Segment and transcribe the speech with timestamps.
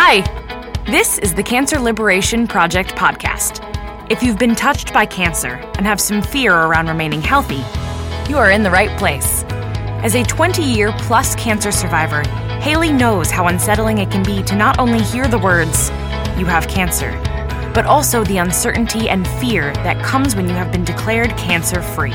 [0.00, 0.20] Hi,
[0.86, 3.60] this is the Cancer Liberation Project podcast.
[4.08, 7.64] If you've been touched by cancer and have some fear around remaining healthy,
[8.30, 9.42] you are in the right place.
[10.04, 12.22] As a 20 year plus cancer survivor,
[12.60, 15.88] Haley knows how unsettling it can be to not only hear the words,
[16.38, 17.10] you have cancer,
[17.74, 22.14] but also the uncertainty and fear that comes when you have been declared cancer free.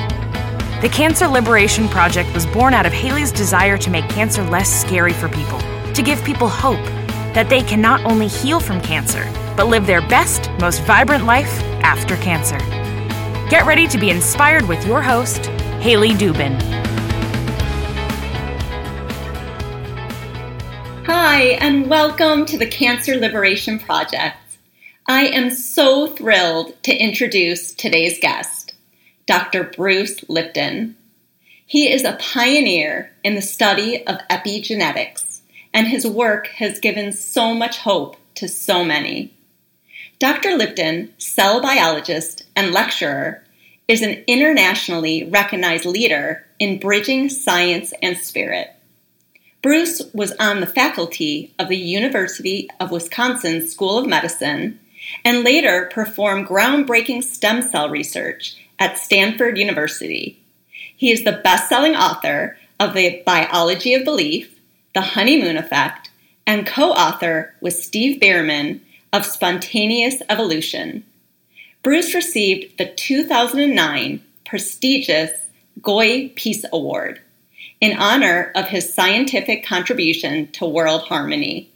[0.80, 5.12] The Cancer Liberation Project was born out of Haley's desire to make cancer less scary
[5.12, 5.60] for people,
[5.94, 6.80] to give people hope
[7.34, 9.28] that they can not only heal from cancer,
[9.58, 12.58] but live their best, most vibrant life after cancer.
[13.50, 15.48] Get ready to be inspired with your host,
[15.82, 16.60] Haley Dubin.
[21.06, 24.38] Hi, and welcome to the Cancer Liberation Project.
[25.08, 28.76] I am so thrilled to introduce today's guest,
[29.26, 29.64] Dr.
[29.64, 30.96] Bruce Lipton.
[31.66, 35.33] He is a pioneer in the study of epigenetics
[35.74, 39.34] and his work has given so much hope to so many.
[40.20, 40.56] Dr.
[40.56, 43.44] Lipton, cell biologist and lecturer,
[43.88, 48.70] is an internationally recognized leader in bridging science and spirit.
[49.62, 54.80] Bruce was on the faculty of the University of Wisconsin School of Medicine
[55.26, 60.40] and later performed groundbreaking stem cell research at Stanford University.
[60.96, 64.53] He is the best selling author of The Biology of Belief
[64.94, 66.10] the Honeymoon Effect,
[66.46, 71.04] and co author with Steve Bhaerman of Spontaneous Evolution.
[71.84, 75.32] Bruce received the 2009 prestigious
[75.82, 77.22] Goi Peace Award
[77.82, 81.70] in honor of his scientific contribution to world harmony.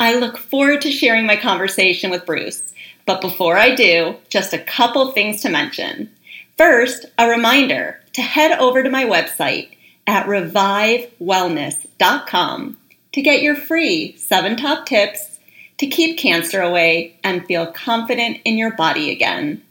[0.00, 2.72] I look forward to sharing my conversation with Bruce,
[3.06, 6.10] but before I do, just a couple things to mention.
[6.56, 9.76] First, a reminder to head over to my website
[10.06, 12.76] at revivewellness.com
[13.12, 15.38] to get your free seven top tips
[15.78, 19.62] to keep cancer away and feel confident in your body again.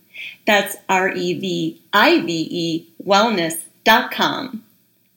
[0.45, 4.63] That's R E V I V E wellness.com.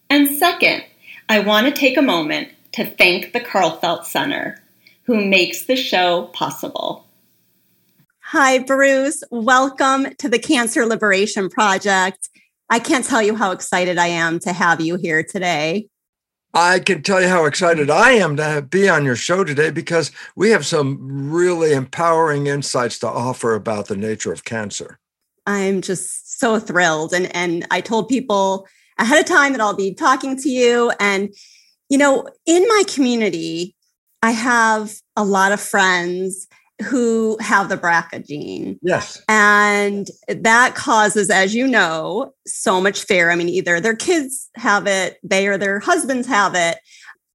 [0.09, 0.85] And second,
[1.29, 4.63] I want to take a moment to thank the Karlfeldt Center,
[5.05, 7.07] who makes the show possible.
[8.31, 9.23] Hi, Bruce.
[9.31, 12.29] Welcome to the Cancer Liberation Project.
[12.69, 15.89] I can't tell you how excited I am to have you here today.
[16.53, 20.11] I can tell you how excited I am to be on your show today because
[20.37, 24.99] we have some really empowering insights to offer about the nature of cancer.
[25.47, 27.13] I'm just so thrilled.
[27.13, 28.67] And, and I told people
[28.99, 30.91] ahead of time that I'll be talking to you.
[30.99, 31.35] And,
[31.89, 33.77] you know, in my community,
[34.23, 36.49] I have a lot of friends
[36.85, 38.79] who have the BRCA gene.
[38.83, 39.23] Yes.
[39.29, 43.31] And that causes, as you know, so much fear.
[43.31, 46.79] I mean, either their kids have it, they or their husbands have it,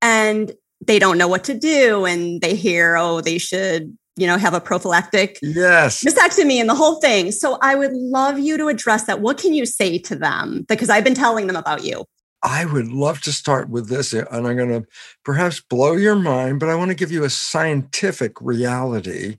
[0.01, 0.51] and
[0.85, 2.05] they don't know what to do.
[2.05, 6.03] And they hear, oh, they should, you know, have a prophylactic yes.
[6.03, 7.31] mastectomy and the whole thing.
[7.31, 9.21] So I would love you to address that.
[9.21, 10.65] What can you say to them?
[10.67, 12.05] Because I've been telling them about you.
[12.43, 14.87] I would love to start with this, eh, and I'm going to
[15.23, 19.37] perhaps blow your mind, but I want to give you a scientific reality.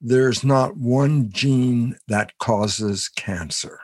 [0.00, 3.80] There's not one gene that causes cancer.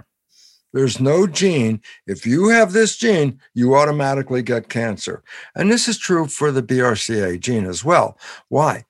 [0.72, 1.80] There's no gene.
[2.06, 5.22] If you have this gene, you automatically get cancer.
[5.54, 8.18] And this is true for the BRCA gene as well.
[8.48, 8.84] Why?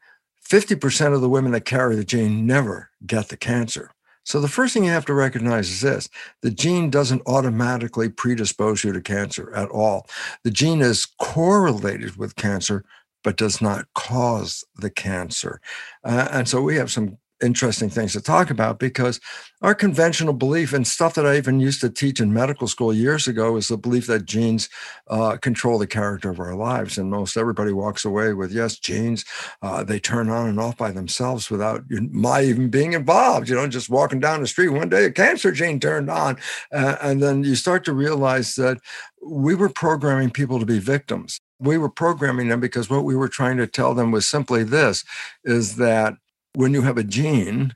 [0.49, 3.91] 50% of the women that carry the gene never get the cancer.
[4.25, 6.09] So the first thing you have to recognize is this
[6.43, 10.09] the gene doesn't automatically predispose you to cancer at all.
[10.43, 12.85] The gene is correlated with cancer,
[13.23, 15.61] but does not cause the cancer.
[16.05, 19.21] Uh, and so we have some interesting things to talk about because
[19.63, 23.29] our conventional belief and stuff that I even used to teach in medical school years
[23.29, 24.69] ago is the belief that genes
[25.09, 26.99] uh, control the character of our lives.
[26.99, 29.25] And most everybody walks away with, yes, genes,
[29.63, 33.49] uh, they turn on and off by themselves without my even being involved.
[33.49, 36.37] You know, just walking down the street one day, a cancer gene turned on.
[36.73, 38.79] Uh, and then you start to realize that
[39.25, 41.41] we were programming people to be victims.
[41.59, 45.05] We were programming them because what we were trying to tell them was simply this
[45.45, 46.15] is that
[46.55, 47.75] when you have a gene,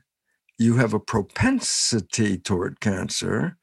[0.57, 3.57] you have a propensity toward cancer,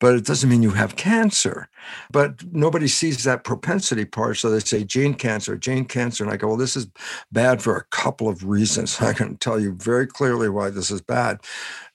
[0.00, 1.68] but it doesn't mean you have cancer.
[2.10, 4.36] But nobody sees that propensity part.
[4.38, 6.24] So they say gene cancer, gene cancer.
[6.24, 6.88] And I go, well, this is
[7.30, 9.00] bad for a couple of reasons.
[9.00, 11.40] I can tell you very clearly why this is bad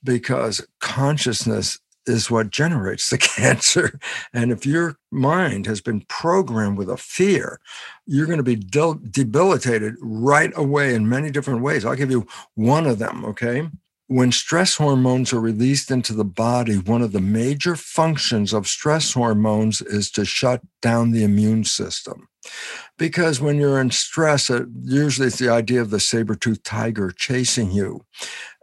[0.03, 3.99] because consciousness is what generates the cancer.
[4.33, 7.59] And if your mind has been programmed with a fear,
[8.05, 11.85] you're going to be debilitated right away in many different ways.
[11.85, 13.69] I'll give you one of them, okay?
[14.07, 19.13] When stress hormones are released into the body, one of the major functions of stress
[19.13, 22.27] hormones is to shut down the immune system.
[22.97, 27.71] Because when you're in stress, it, usually it's the idea of the saber-toothed tiger chasing
[27.71, 28.05] you.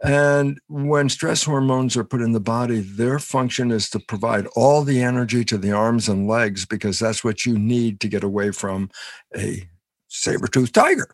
[0.03, 4.81] And when stress hormones are put in the body, their function is to provide all
[4.81, 8.49] the energy to the arms and legs because that's what you need to get away
[8.49, 8.89] from
[9.37, 9.69] a
[10.15, 11.09] saber-toothed tiger.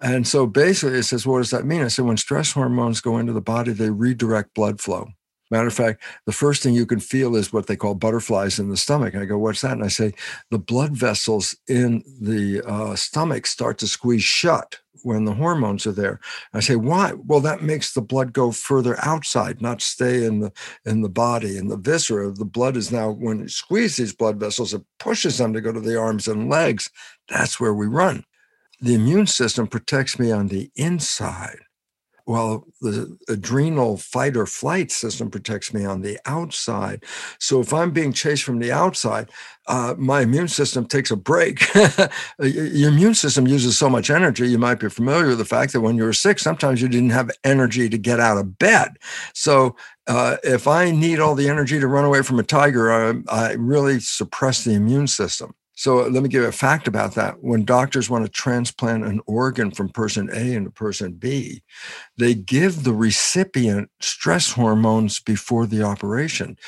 [0.00, 1.82] And so basically it says, what does that mean?
[1.82, 5.08] I said, when stress hormones go into the body, they redirect blood flow.
[5.50, 8.70] Matter of fact, the first thing you can feel is what they call butterflies in
[8.70, 9.14] the stomach.
[9.14, 9.72] And I go, what's that?
[9.72, 10.12] And I say,
[10.50, 15.92] the blood vessels in the uh, stomach start to squeeze shut when the hormones are
[15.92, 16.20] there.
[16.54, 17.14] I say, why?
[17.14, 20.52] Well, that makes the blood go further outside, not stay in the
[20.84, 21.56] in the body.
[21.56, 25.38] In the viscera, the blood is now when it squeezes these blood vessels, it pushes
[25.38, 26.90] them to go to the arms and legs.
[27.28, 28.24] That's where we run
[28.80, 31.58] the immune system protects me on the inside
[32.30, 37.04] while the adrenal fight or flight system protects me on the outside.
[37.40, 39.30] So if I'm being chased from the outside,
[39.66, 41.62] uh, my immune system takes a break.
[42.38, 44.48] Your immune system uses so much energy.
[44.48, 47.10] You might be familiar with the fact that when you were sick, sometimes you didn't
[47.10, 48.90] have energy to get out of bed.
[49.34, 49.74] So
[50.06, 53.52] uh, if I need all the energy to run away from a tiger, I, I
[53.54, 55.54] really suppress the immune system.
[55.80, 57.42] So let me give you a fact about that.
[57.42, 61.62] When doctors want to transplant an organ from person A into person B,
[62.18, 66.58] they give the recipient stress hormones before the operation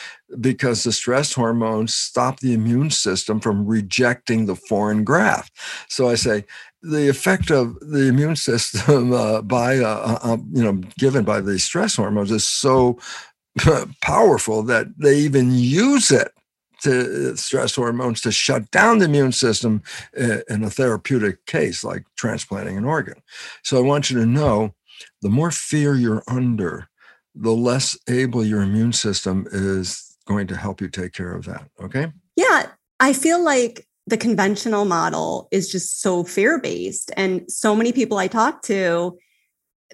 [0.41, 5.53] because the stress hormones stop the immune system from rejecting the foreign graft.
[5.91, 6.47] So I say,
[6.81, 11.43] the effect of the immune system uh, by uh, uh, um, you know given by
[11.43, 12.99] the stress hormones is so
[14.01, 16.33] powerful that they even use it
[16.83, 19.83] to uh, stress hormones to shut down the immune system
[20.21, 23.23] uh, in a therapeutic case like transplanting an organ.
[23.63, 24.75] So I want you to know
[25.23, 26.89] the more fear you're under,
[27.35, 31.69] the less able your immune system is going to help you take care of that.
[31.83, 32.13] Okay.
[32.37, 32.67] Yeah.
[33.01, 37.11] I feel like the conventional model is just so fear based.
[37.17, 39.17] And so many people I talk to,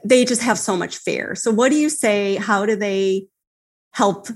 [0.05, 1.35] they just have so much fear.
[1.35, 2.37] So, what do you say?
[2.37, 3.27] How do they
[3.93, 4.29] help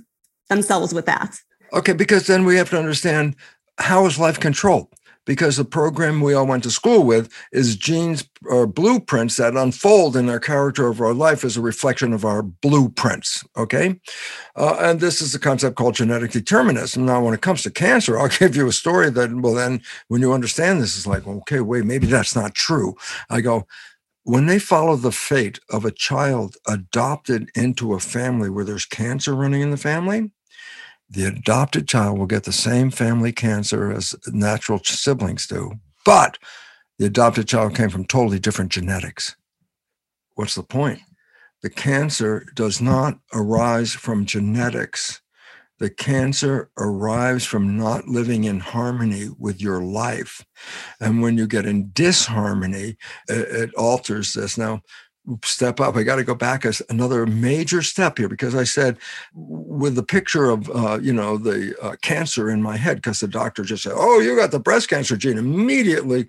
[0.49, 1.37] themselves with that?
[1.73, 3.35] Okay, because then we have to understand
[3.79, 4.89] how is life controlled?
[5.25, 10.17] Because the program we all went to school with is genes or blueprints that unfold
[10.17, 13.45] in our character of our life as a reflection of our blueprints.
[13.57, 14.01] Okay.
[14.57, 17.07] Uh, and this is a concept called genetic determinism.
[17.07, 20.23] Now, when it comes to cancer, I'll give you a story that, well, then when
[20.23, 22.97] you understand this, it's like, okay, wait, maybe that's not true.
[23.31, 23.67] I go,
[24.25, 29.35] when they follow the fate of a child adopted into a family where there's cancer
[29.35, 30.33] running in the family,
[31.13, 35.73] the adopted child will get the same family cancer as natural siblings do,
[36.05, 36.39] but
[36.99, 39.37] the adopted child came from totally different genetics.
[40.35, 41.01] What's the point?
[41.63, 45.21] The cancer does not arise from genetics.
[45.79, 50.45] The cancer arrives from not living in harmony with your life.
[51.01, 52.97] And when you get in disharmony,
[53.29, 54.57] it, it alters this.
[54.57, 54.83] Now,
[55.45, 55.97] step up.
[55.97, 58.97] I got to go back as another major step here because I said
[59.35, 63.29] with the picture of uh, you know the uh, cancer in my head because the
[63.29, 66.27] doctor just said, "Oh, you got the breast cancer gene." Immediately,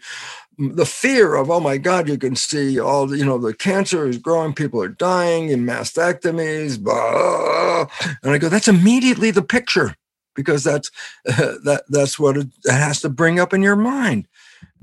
[0.58, 4.08] the fear of, "Oh my God, you can see all the, you know the cancer
[4.08, 7.88] is growing, people are dying in mastectomies," blah.
[8.22, 9.96] and I go, "That's immediately the picture."
[10.36, 10.90] Because that's
[11.28, 14.28] uh, that that's what it has to bring up in your mind,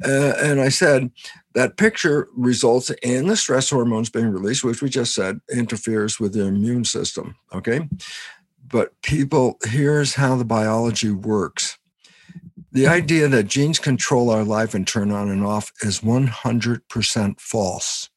[0.04, 1.10] uh, and I said,
[1.54, 6.32] that picture results in the stress hormones being released, which we just said interferes with
[6.32, 7.36] the immune system.
[7.52, 7.88] Okay.
[8.68, 11.76] But people, here's how the biology works.
[12.72, 18.09] The idea that genes control our life and turn on and off is 100% false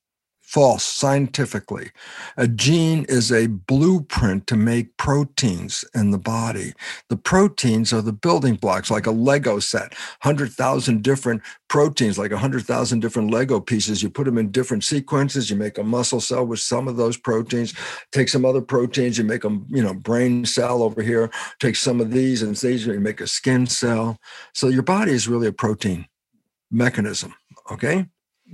[0.54, 1.90] false scientifically.
[2.38, 6.74] A gene is a blueprint to make proteins in the body.
[7.10, 13.00] The proteins are the building blocks, like a Lego set, 100,000 different proteins, like 100,000
[13.00, 14.04] different Lego pieces.
[14.04, 15.50] You put them in different sequences.
[15.50, 17.74] You make a muscle cell with some of those proteins,
[18.12, 22.00] take some other proteins, you make them, you know, brain cell over here, take some
[22.00, 24.20] of these and these, you make a skin cell.
[24.54, 26.06] So your body is really a protein
[26.70, 27.34] mechanism.
[27.72, 28.06] Okay.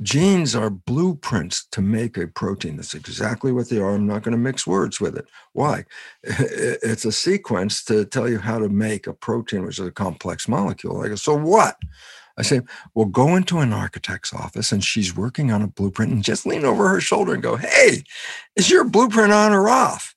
[0.02, 2.78] Genes are blueprints to make a protein.
[2.78, 3.96] That's exactly what they are.
[3.96, 5.26] I'm not going to mix words with it.
[5.54, 5.86] Why?
[6.82, 10.48] It's a sequence to tell you how to make a protein, which is a complex
[10.48, 11.02] molecule.
[11.02, 11.78] I go, so what?
[12.38, 12.62] I say,
[12.96, 16.64] well, go into an architect's office and she's working on a blueprint and just lean
[16.64, 18.04] over her shoulder and go, hey,
[18.56, 20.16] is your blueprint on or off?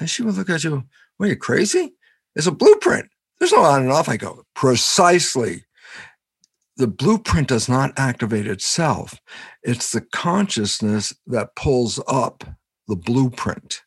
[0.00, 0.84] And she would look at you,
[1.18, 1.94] what are you crazy?
[2.34, 3.10] It's a blueprint.
[3.38, 4.08] There's no on and off.
[4.08, 5.64] I go, precisely
[6.76, 9.20] the blueprint does not activate itself.
[9.62, 12.44] It's the consciousness that pulls up
[12.88, 13.82] the blueprint.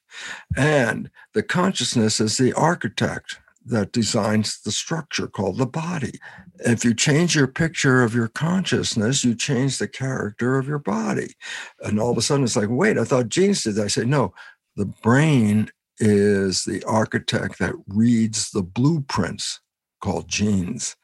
[0.56, 6.20] And the consciousness is the architect that designs the structure called the body.
[6.60, 11.34] If you change your picture of your consciousness, you change the character of your body.
[11.82, 13.86] And all of a sudden it's like, wait, I thought genes did that.
[13.86, 14.34] I say, no,
[14.75, 19.62] the brain is the architect that reads the blueprints
[20.01, 20.96] called genes.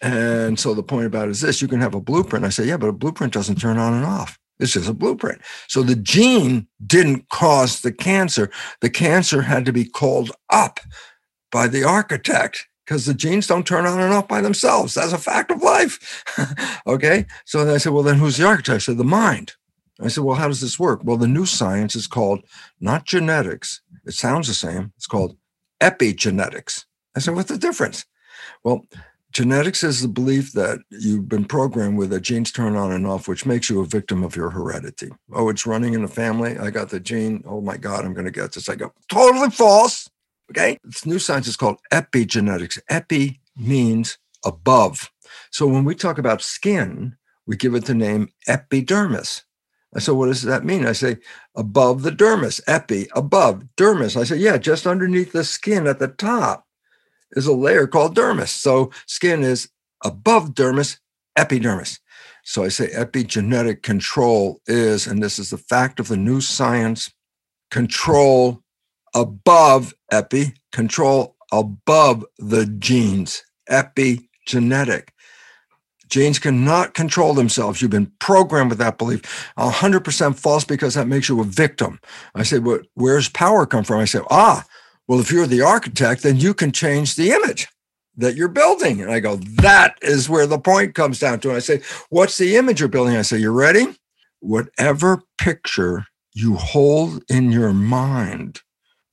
[0.00, 2.44] And so the point about is this you can have a blueprint.
[2.44, 4.38] I say, yeah, but a blueprint doesn't turn on and off.
[4.60, 5.40] It's just a blueprint.
[5.68, 8.50] So the gene didn't cause the cancer.
[8.80, 10.80] The cancer had to be called up
[11.50, 14.94] by the architect because the genes don't turn on and off by themselves.
[14.94, 16.24] That's a fact of life.
[16.86, 17.26] okay.
[17.44, 18.74] So then I said, well, then who's the architect?
[18.74, 19.54] I said, the mind.
[20.00, 21.00] I said, well, how does this work?
[21.04, 22.44] Well, the new science is called
[22.80, 23.82] not genetics.
[24.06, 24.92] It sounds the same.
[24.96, 25.36] It's called
[25.80, 26.84] epigenetics.
[27.16, 28.04] I said, what's the difference?
[28.64, 28.86] Well,
[29.38, 33.28] genetics is the belief that you've been programmed with a genes turn on and off,
[33.28, 35.12] which makes you a victim of your heredity.
[35.32, 36.58] Oh, it's running in the family.
[36.58, 37.44] I got the gene.
[37.46, 38.68] Oh my God, I'm going to get this.
[38.68, 40.10] I go, totally false.
[40.50, 40.76] Okay.
[40.82, 42.80] This new science is called epigenetics.
[42.90, 45.08] Epi means above.
[45.52, 47.16] So when we talk about skin,
[47.46, 49.44] we give it the name epidermis.
[49.94, 50.84] I said, what does that mean?
[50.84, 51.18] I say,
[51.54, 54.20] above the dermis, epi, above, dermis.
[54.20, 56.64] I said, yeah, just underneath the skin at the top
[57.32, 58.48] is a layer called dermis.
[58.48, 59.68] So skin is
[60.04, 60.98] above dermis,
[61.36, 62.00] epidermis.
[62.44, 67.12] So I say epigenetic control is, and this is the fact of the new science,
[67.70, 68.62] control
[69.14, 75.08] above epi, control above the genes, epigenetic.
[76.08, 77.82] Genes cannot control themselves.
[77.82, 79.52] You've been programmed with that belief.
[79.58, 82.00] 100% false because that makes you a victim.
[82.34, 84.00] I say, well, where's power come from?
[84.00, 84.64] I say, ah,
[85.08, 87.66] well, if you're the architect, then you can change the image
[88.16, 89.00] that you're building.
[89.00, 91.48] And I go, that is where the point comes down to.
[91.48, 93.16] And I say, what's the image you're building?
[93.16, 93.96] I say, you ready?
[94.40, 98.60] Whatever picture you hold in your mind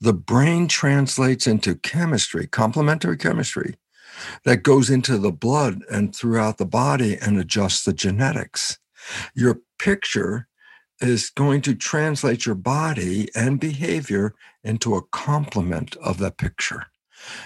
[0.01, 3.75] the brain translates into chemistry, complementary chemistry,
[4.43, 8.77] that goes into the blood and throughout the body and adjusts the genetics.
[9.33, 10.47] Your picture
[11.05, 14.33] is going to translate your body and behavior
[14.63, 16.87] into a complement of that picture.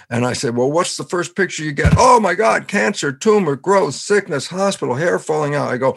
[0.09, 1.93] And I said, Well, what's the first picture you get?
[1.97, 5.69] Oh my God, cancer, tumor, growth, sickness, hospital, hair falling out.
[5.69, 5.95] I go,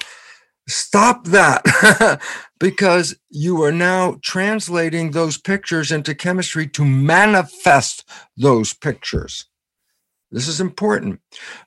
[0.69, 2.21] Stop that
[2.61, 9.47] because you are now translating those pictures into chemistry to manifest those pictures.
[10.33, 11.21] This is important.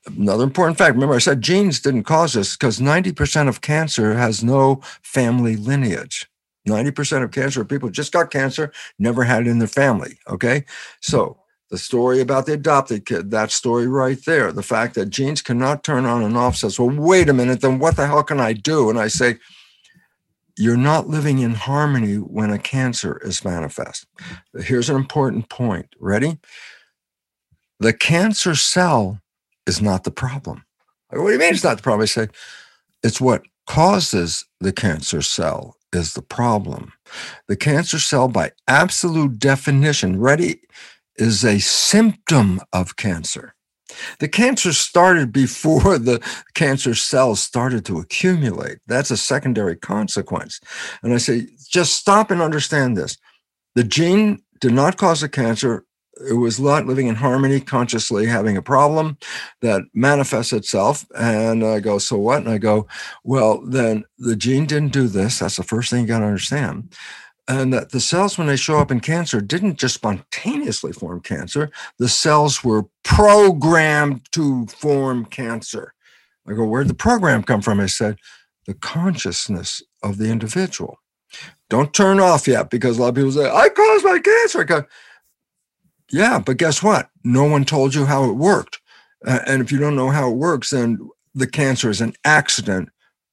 [0.06, 4.44] Another important fact remember, I said genes didn't cause this because 90% of cancer has
[4.44, 6.28] no family lineage.
[6.68, 10.18] 90% of cancer people just got cancer, never had it in their family.
[10.28, 10.66] Okay.
[11.00, 11.38] So
[11.70, 15.84] the story about the adopted kid, that story right there, the fact that genes cannot
[15.84, 18.54] turn on and off says, well, wait a minute, then what the hell can I
[18.54, 18.90] do?
[18.90, 19.38] And I say,
[20.58, 24.08] you're not living in harmony when a cancer is manifest.
[24.58, 25.94] Here's an important point.
[26.00, 26.40] Ready?
[27.80, 29.22] The cancer cell
[29.68, 30.64] is not the problem.
[31.10, 32.04] What do you mean it's not the problem?
[32.04, 32.28] I say,
[33.04, 36.94] it's what causes the cancer cell is the problem.
[37.48, 40.62] The cancer cell, by absolute definition, ready,
[41.18, 43.56] is a symptom of cancer.
[44.20, 46.22] The cancer started before the
[46.54, 48.80] cancer cells started to accumulate.
[48.88, 50.60] That's a secondary consequence.
[51.04, 53.18] And I say, just stop and understand this.
[53.76, 55.85] The gene did not cause the cancer.
[56.30, 59.18] It was not living in harmony, consciously having a problem
[59.62, 61.06] that manifests itself.
[61.18, 62.40] And I go, so what?
[62.40, 62.88] And I go,
[63.24, 65.40] well, then the gene didn't do this.
[65.40, 66.96] That's the first thing you got to understand
[67.48, 71.70] and that the cells when they show up in cancer didn't just spontaneously form cancer
[72.00, 75.94] the cells were programmed to form cancer
[76.48, 78.18] i go where'd the program come from i said
[78.66, 81.00] the consciousness of the individual
[81.70, 84.66] don't turn off yet because a lot of people say i caused my cancer
[86.12, 88.80] yeah but guess what no one told you how it worked
[89.26, 90.98] and if you don't know how it works then
[91.34, 92.90] the cancer is an accident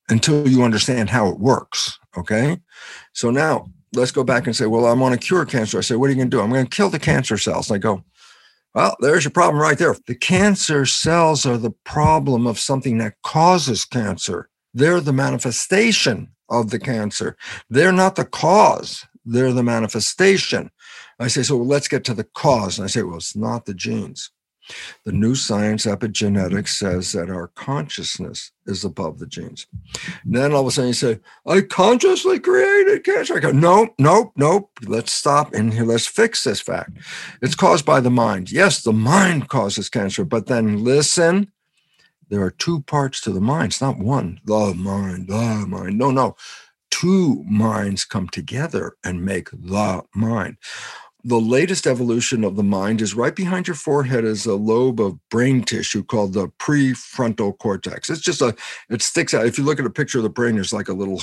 [0.08, 2.58] until you understand how it works okay
[3.12, 5.78] so now let's go back and say, well, I'm want to cure cancer.
[5.78, 6.40] I say, what are you going to do?
[6.40, 7.70] I'm going to kill the cancer cells.
[7.70, 8.02] And I go,
[8.74, 9.94] well, there's your problem right there.
[10.06, 14.48] The cancer cells are the problem of something that causes cancer.
[14.72, 17.36] They're the manifestation of the cancer.
[17.68, 20.70] They're not the cause, they're the manifestation.
[21.20, 22.78] I say, so let's get to the cause.
[22.78, 24.30] And I say, well, it's not the genes.
[25.04, 29.66] The new science, epigenetics, says that our consciousness is above the genes.
[30.24, 33.36] And then all of a sudden you say, I consciously created cancer.
[33.36, 34.70] I go, nope, nope, nope.
[34.84, 36.98] Let's stop and here, let's fix this fact.
[37.42, 38.52] It's caused by the mind.
[38.52, 41.52] Yes, the mind causes cancer, but then listen,
[42.30, 43.72] there are two parts to the mind.
[43.72, 45.98] It's not one, the mind, the mind.
[45.98, 46.36] No, no.
[46.90, 50.56] two minds come together and make the mind
[51.24, 55.18] the latest evolution of the mind is right behind your forehead is a lobe of
[55.28, 58.10] brain tissue called the prefrontal cortex.
[58.10, 58.54] It's just a,
[58.90, 59.46] it sticks out.
[59.46, 61.20] If you look at a picture of the brain, there's like a little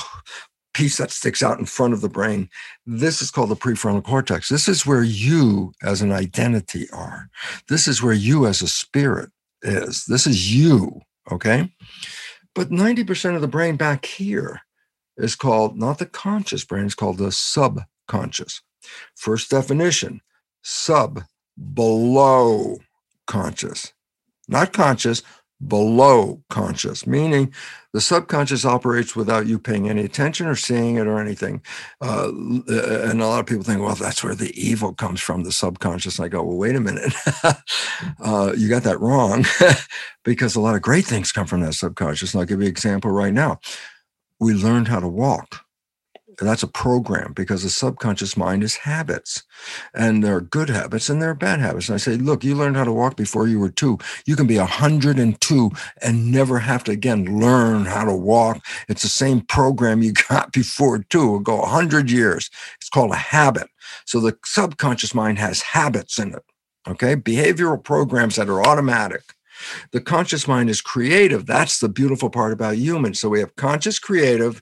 [0.73, 2.49] piece that sticks out in front of the brain.
[2.85, 4.47] This is called the prefrontal cortex.
[4.47, 7.29] This is where you as an identity are.
[7.67, 9.29] This is where you as a spirit
[9.61, 10.05] is.
[10.05, 11.01] This is you.
[11.31, 11.73] Okay.
[12.55, 14.61] But 90% of the brain back here
[15.17, 18.61] is called not the conscious brain, it's called the subconscious.
[19.15, 20.21] First definition
[20.61, 21.23] sub,
[21.73, 22.77] below
[23.27, 23.93] conscious,
[24.47, 25.23] not conscious,
[25.65, 27.53] below conscious, meaning
[27.91, 31.61] the subconscious operates without you paying any attention or seeing it or anything.
[32.01, 35.51] Uh, and a lot of people think, well, that's where the evil comes from, the
[35.51, 36.17] subconscious.
[36.17, 37.13] And I go, well, wait a minute.
[38.23, 39.45] uh, you got that wrong
[40.23, 42.33] because a lot of great things come from that subconscious.
[42.33, 43.59] And I'll give you an example right now.
[44.39, 45.65] We learned how to walk
[46.45, 49.43] that's a program because the subconscious mind is habits
[49.93, 51.89] and there are good habits and there are bad habits.
[51.89, 53.99] And I say, look, you learned how to walk before you were two.
[54.25, 58.65] You can be 102 and never have to again learn how to walk.
[58.89, 61.21] It's the same program you got before two.
[61.21, 62.49] It'll go 100 years.
[62.79, 63.69] It's called a habit.
[64.05, 66.43] So the subconscious mind has habits in it.
[66.87, 67.15] Okay.
[67.15, 69.23] Behavioral programs that are automatic.
[69.91, 71.45] The conscious mind is creative.
[71.45, 73.19] That's the beautiful part about humans.
[73.19, 74.61] So we have conscious creative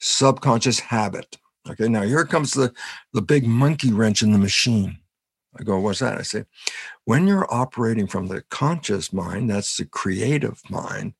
[0.00, 1.38] subconscious habit.
[1.68, 2.72] Okay, now here comes the,
[3.12, 4.98] the big monkey wrench in the machine.
[5.58, 6.18] I go, what's that?
[6.18, 6.44] I say,
[7.04, 11.14] when you're operating from the conscious mind, that's the creative mind,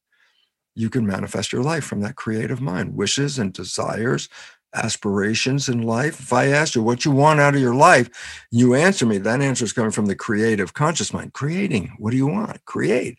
[0.75, 4.29] you can manifest your life from that creative mind, wishes and desires,
[4.75, 6.19] aspirations in life.
[6.19, 8.11] If I ask you what you want out of your life,
[8.51, 11.33] you answer me, that answer is coming from the creative conscious mind.
[11.33, 12.65] Creating, what do you want?
[12.65, 13.19] Create.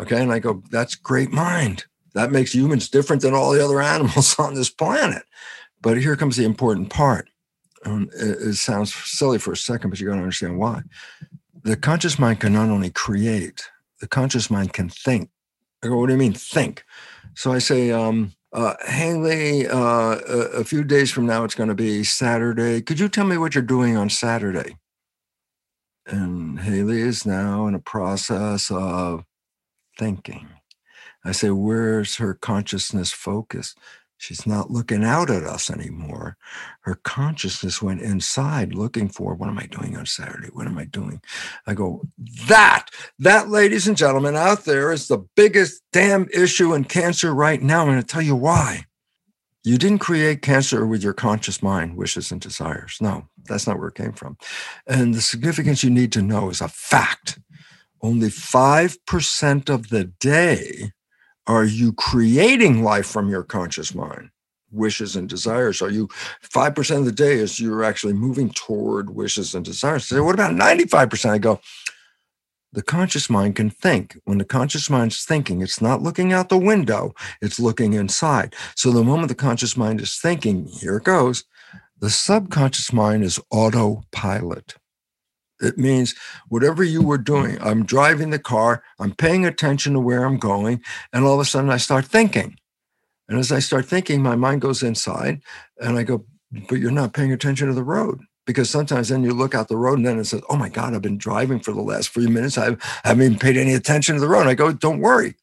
[0.00, 0.22] Okay.
[0.22, 1.86] And I go, that's great mind.
[2.14, 5.22] That makes humans different than all the other animals on this planet.
[5.80, 7.28] But here comes the important part.
[7.84, 10.82] Um, it, it sounds silly for a second, but you're going to understand why.
[11.62, 13.68] The conscious mind can not only create,
[14.00, 15.30] the conscious mind can think.
[15.82, 16.84] I go, what do you mean think?
[17.34, 21.70] So I say, um, uh, Haley, uh, a, a few days from now, it's going
[21.70, 22.82] to be Saturday.
[22.82, 24.76] Could you tell me what you're doing on Saturday?
[26.06, 29.24] And Haley is now in a process of
[29.98, 30.48] thinking.
[31.24, 33.78] I say, where's her consciousness focused?
[34.22, 36.36] She's not looking out at us anymore.
[36.82, 40.46] Her consciousness went inside looking for what am I doing on Saturday?
[40.52, 41.20] What am I doing?
[41.66, 42.02] I go,
[42.46, 42.86] that,
[43.18, 47.80] that, ladies and gentlemen, out there is the biggest damn issue in cancer right now.
[47.80, 48.84] I'm going to tell you why.
[49.64, 52.98] You didn't create cancer with your conscious mind, wishes, and desires.
[53.00, 54.36] No, that's not where it came from.
[54.86, 57.40] And the significance you need to know is a fact.
[58.00, 60.92] Only 5% of the day
[61.46, 64.30] are you creating life from your conscious mind?
[64.70, 65.82] Wishes and desires.
[65.82, 66.08] Are you
[66.44, 70.06] 5% of the day is you're actually moving toward wishes and desires?
[70.06, 71.30] So what about 95%?
[71.30, 71.60] I go,
[72.72, 74.18] the conscious mind can think.
[74.24, 78.54] When the conscious mind's thinking, it's not looking out the window, it's looking inside.
[78.74, 81.44] So the moment the conscious mind is thinking, here it goes,
[82.00, 84.76] the subconscious mind is autopilot.
[85.62, 86.14] It means
[86.48, 90.82] whatever you were doing, I'm driving the car, I'm paying attention to where I'm going,
[91.12, 92.56] and all of a sudden I start thinking.
[93.28, 95.40] And as I start thinking, my mind goes inside
[95.78, 96.26] and I go,
[96.68, 98.20] but you're not paying attention to the road.
[98.44, 100.94] Because sometimes then you look out the road and then it says, oh my God,
[100.94, 102.58] I've been driving for the last few minutes.
[102.58, 104.42] I haven't even paid any attention to the road.
[104.42, 105.36] And I go, don't worry.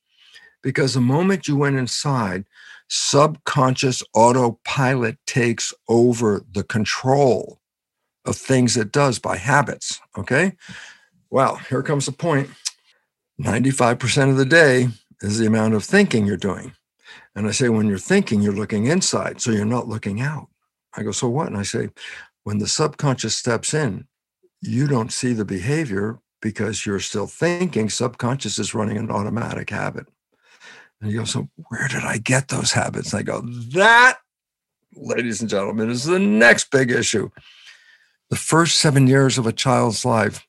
[0.62, 2.46] Because the moment you went inside,
[2.90, 7.59] subconscious autopilot takes over the control
[8.26, 10.00] of things it does by habits.
[10.18, 10.54] Okay.
[11.30, 12.50] Well, here comes the point
[13.40, 14.90] 95% of the day
[15.22, 16.74] is the amount of thinking you're doing.
[17.36, 20.48] And I say, when you're thinking, you're looking inside, so you're not looking out.
[20.96, 21.48] I go, so what?
[21.48, 21.90] And I say,
[22.44, 24.08] when the subconscious steps in,
[24.62, 27.90] you don't see the behavior because you're still thinking.
[27.90, 30.08] Subconscious is running an automatic habit.
[31.00, 33.14] And you go, so where did I get those habits?
[33.14, 34.18] And I go, that,
[34.96, 37.30] ladies and gentlemen, is the next big issue
[38.30, 40.46] the first seven years of a child's life.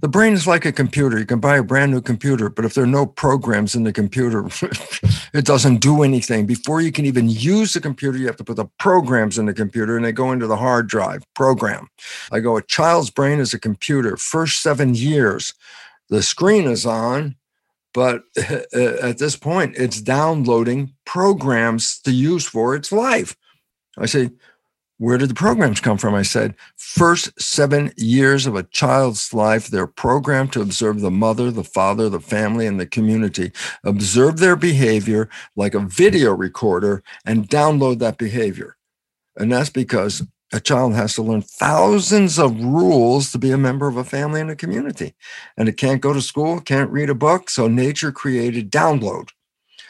[0.00, 1.18] The brain is like a computer.
[1.18, 3.92] You can buy a brand new computer, but if there are no programs in the
[3.92, 4.46] computer,
[5.34, 6.46] it doesn't do anything.
[6.46, 9.54] Before you can even use the computer, you have to put the programs in the
[9.54, 11.88] computer and they go into the hard drive program.
[12.30, 14.16] I go, a child's brain is a computer.
[14.16, 15.54] First seven years,
[16.10, 17.34] the screen is on,
[17.92, 18.22] but
[18.72, 23.34] at this point, it's downloading programs to use for its life.
[23.98, 24.30] I say,
[24.98, 26.14] where did the programs come from?
[26.14, 31.50] I said, first seven years of a child's life, they're programmed to observe the mother,
[31.50, 33.50] the father, the family, and the community,
[33.82, 38.76] observe their behavior like a video recorder and download that behavior.
[39.36, 43.88] And that's because a child has to learn thousands of rules to be a member
[43.88, 45.14] of a family and a community.
[45.56, 47.50] And it can't go to school, can't read a book.
[47.50, 49.30] So nature created download.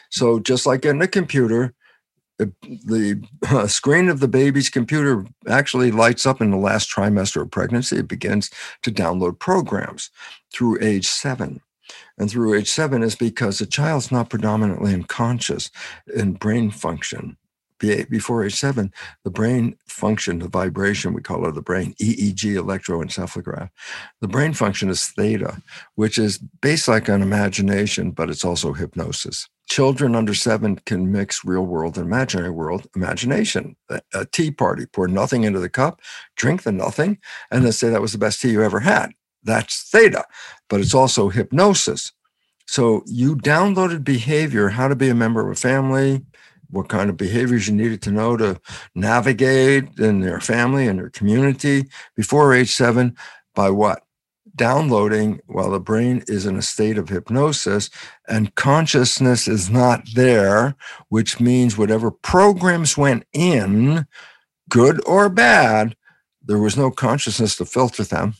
[0.09, 1.74] So just like in a computer,
[2.37, 7.97] the, screen of the baby's computer actually lights up in the last trimester of pregnancy.
[7.97, 8.49] It begins
[8.83, 10.09] to download programs
[10.53, 11.61] through age seven.
[12.17, 15.69] And through age seven is because the child's not predominantly unconscious
[16.13, 17.37] in brain function
[17.77, 18.91] before age seven,
[19.23, 23.69] the brain function, the vibration, we call it the brain EEG electroencephalograph.
[24.21, 25.61] The brain function is theta,
[25.95, 29.47] which is based like an imagination, but it's also hypnosis.
[29.67, 33.75] Children under seven can mix real world and imaginary world imagination.
[33.89, 36.01] A, a tea party, pour nothing into the cup,
[36.35, 37.17] drink the nothing,
[37.51, 39.11] and then say that was the best tea you ever had.
[39.43, 40.25] That's theta,
[40.69, 42.11] but it's also hypnosis.
[42.67, 46.23] So you downloaded behavior, how to be a member of a family,
[46.69, 48.59] what kind of behaviors you needed to know to
[48.95, 53.15] navigate in their family and their community before age seven
[53.53, 54.04] by what?
[54.55, 57.89] Downloading while the brain is in a state of hypnosis
[58.27, 60.75] and consciousness is not there,
[61.09, 64.07] which means whatever programs went in,
[64.69, 65.95] good or bad,
[66.41, 68.35] there was no consciousness to filter them,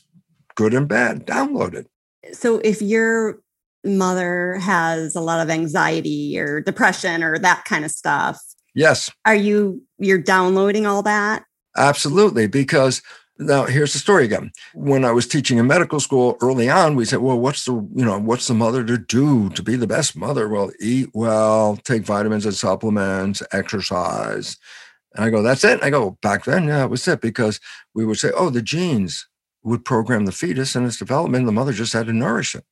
[0.55, 1.85] good and bad, downloaded.
[2.31, 3.39] So if you're
[3.85, 8.41] mother has a lot of anxiety or depression or that kind of stuff.
[8.73, 9.11] Yes.
[9.25, 11.45] Are you you're downloading all that?
[11.77, 13.01] Absolutely because
[13.37, 14.51] now here's the story again.
[14.73, 18.05] When I was teaching in medical school early on, we said, well, what's the, you
[18.05, 20.47] know, what's the mother to do to be the best mother?
[20.47, 24.57] Well, eat well, take vitamins and supplements, exercise.
[25.13, 25.83] And I go, that's it.
[25.83, 27.59] I go, back then, yeah, it was it because
[27.93, 29.27] we would say, oh, the genes
[29.63, 31.45] would program the fetus and its development.
[31.45, 32.63] The mother just had to nourish it.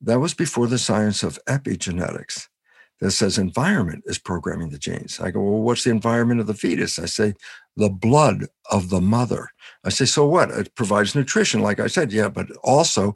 [0.00, 2.48] That was before the science of epigenetics
[3.00, 5.20] that says environment is programming the genes.
[5.20, 6.98] I go, well, what's the environment of the fetus?
[6.98, 7.34] I say,
[7.76, 9.50] the blood of the mother.
[9.84, 10.50] I say, so what?
[10.50, 13.14] It provides nutrition, like I said, yeah, but also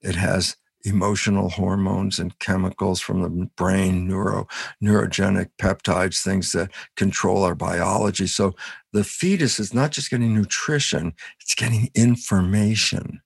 [0.00, 4.46] it has emotional hormones and chemicals from the brain, neuro,
[4.82, 8.26] neurogenic peptides, things that control our biology.
[8.26, 8.54] So
[8.92, 13.20] the fetus is not just getting nutrition, it's getting information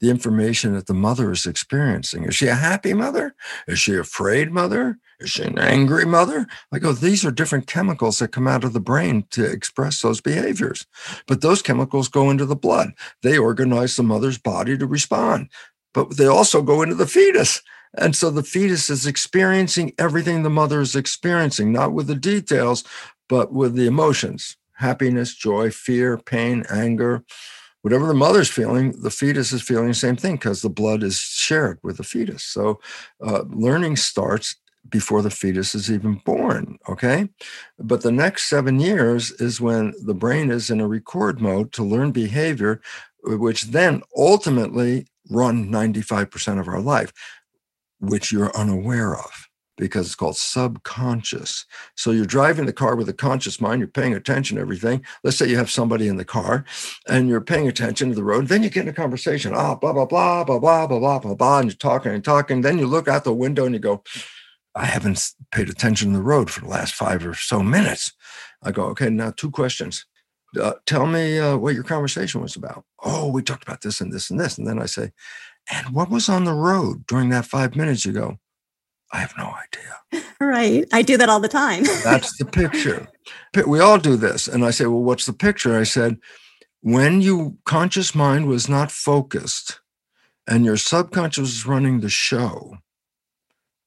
[0.00, 2.24] the information that the mother is experiencing.
[2.24, 3.34] Is she a happy mother?
[3.66, 4.98] Is she afraid mother?
[5.24, 6.46] Is an angry mother?
[6.72, 10.20] I go, these are different chemicals that come out of the brain to express those
[10.20, 10.86] behaviors.
[11.26, 12.92] But those chemicals go into the blood.
[13.22, 15.50] They organize the mother's body to respond,
[15.94, 17.62] but they also go into the fetus.
[17.96, 22.84] And so the fetus is experiencing everything the mother is experiencing, not with the details,
[23.28, 27.24] but with the emotions happiness, joy, fear, pain, anger,
[27.82, 31.18] whatever the mother's feeling, the fetus is feeling the same thing because the blood is
[31.18, 32.42] shared with the fetus.
[32.42, 32.80] So
[33.24, 34.56] uh, learning starts
[34.88, 36.78] before the fetus is even born.
[36.88, 37.28] Okay.
[37.78, 41.82] But the next seven years is when the brain is in a record mode to
[41.82, 42.80] learn behavior,
[43.22, 47.12] which then ultimately run 95% of our life,
[47.98, 51.66] which you're unaware of because it's called subconscious.
[51.96, 55.04] So you're driving the car with a conscious mind, you're paying attention to everything.
[55.22, 56.64] Let's say you have somebody in the car
[57.08, 58.48] and you're paying attention to the road.
[58.48, 61.34] Then you get in a conversation, ah, blah, blah, blah, blah, blah, blah, blah, blah,
[61.34, 62.60] blah, and you're talking and talking.
[62.60, 64.02] Then you look out the window and you go,
[64.74, 68.12] I haven't paid attention to the road for the last five or so minutes.
[68.62, 70.06] I go, okay, now two questions.
[70.60, 72.84] Uh, tell me uh, what your conversation was about.
[73.04, 74.58] Oh, we talked about this and this and this.
[74.58, 75.12] And then I say,
[75.72, 78.04] and what was on the road during that five minutes?
[78.04, 78.38] You go,
[79.12, 80.24] I have no idea.
[80.40, 80.86] Right.
[80.92, 81.84] I do that all the time.
[82.04, 83.08] That's the picture.
[83.66, 84.46] We all do this.
[84.46, 85.78] And I say, well, what's the picture?
[85.78, 86.18] I said,
[86.82, 89.80] when you conscious mind was not focused
[90.46, 92.76] and your subconscious was running the show,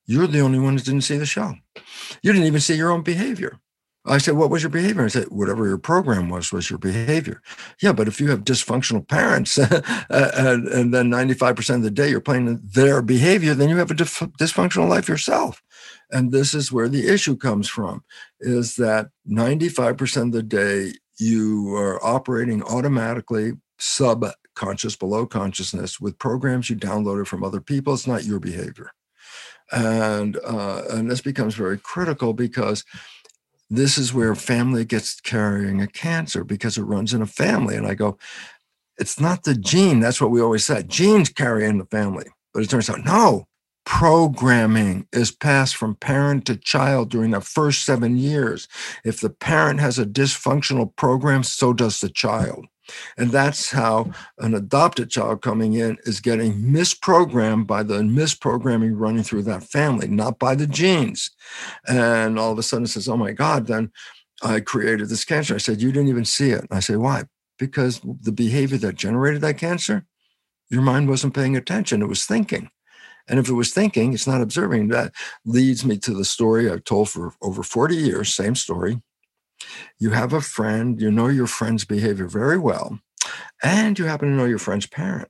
[0.07, 1.55] you're the only one that didn't see the show.
[2.23, 3.59] You didn't even see your own behavior.
[4.07, 5.03] I said, What was your behavior?
[5.03, 7.41] I said, Whatever your program was, was your behavior.
[7.81, 12.09] Yeah, but if you have dysfunctional parents uh, and, and, then 95% of the day
[12.09, 15.61] you're playing their behavior, then you have a dysfunctional life yourself.
[16.09, 18.03] And this is where the issue comes from
[18.39, 26.69] is that 95% of the day you are operating automatically subconscious, below consciousness with programs
[26.69, 27.93] you downloaded from other people.
[27.93, 28.91] It's not your behavior.
[29.71, 32.83] And, uh, and this becomes very critical because
[33.69, 37.75] this is where family gets carrying a cancer because it runs in a family.
[37.75, 38.17] And I go,
[38.97, 39.99] it's not the gene.
[39.99, 40.89] That's what we always said.
[40.89, 42.25] Genes carry in the family.
[42.53, 43.45] But it turns out, no,
[43.85, 48.67] programming is passed from parent to child during the first seven years.
[49.05, 52.65] If the parent has a dysfunctional program, so does the child.
[53.17, 59.23] And that's how an adopted child coming in is getting misprogrammed by the misprogramming running
[59.23, 61.31] through that family, not by the genes.
[61.87, 63.91] And all of a sudden it says, oh my God, then
[64.41, 65.55] I created this cancer.
[65.55, 66.65] I said, You didn't even see it.
[66.71, 67.23] I say, Why?
[67.57, 70.05] Because the behavior that generated that cancer,
[70.69, 72.01] your mind wasn't paying attention.
[72.01, 72.69] It was thinking.
[73.27, 74.87] And if it was thinking, it's not observing.
[74.89, 79.01] That leads me to the story I've told for over 40 years, same story.
[79.99, 82.99] You have a friend, you know your friend's behavior very well,
[83.63, 85.29] and you happen to know your friend's parent.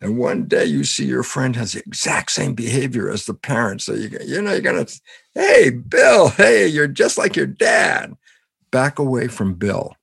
[0.00, 3.82] And one day you see your friend has the exact same behavior as the parent.
[3.82, 5.00] So you, you know, you're going to,
[5.34, 8.14] hey, Bill, hey, you're just like your dad.
[8.70, 9.94] Back away from Bill.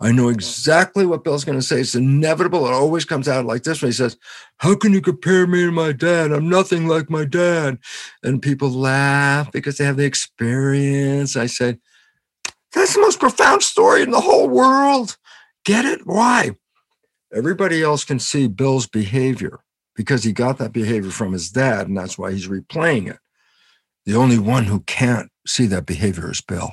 [0.00, 0.34] I know mm-hmm.
[0.34, 1.80] exactly what Bill's going to say.
[1.80, 2.66] It's inevitable.
[2.66, 4.16] It always comes out like this when he says,
[4.58, 6.32] How can you compare me to my dad?
[6.32, 7.78] I'm nothing like my dad.
[8.22, 11.36] And people laugh because they have the experience.
[11.36, 11.78] I say,
[12.76, 15.16] That's the most profound story in the whole world.
[15.64, 16.06] Get it?
[16.06, 16.50] Why?
[17.34, 19.60] Everybody else can see Bill's behavior
[19.96, 23.18] because he got that behavior from his dad, and that's why he's replaying it.
[24.04, 26.70] The only one who can't see that behavior is Bill.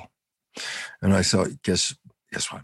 [1.00, 1.96] And I thought, guess,
[2.30, 2.62] guess what?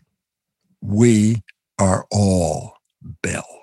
[0.82, 1.42] We
[1.78, 2.74] are all
[3.22, 3.59] Bill.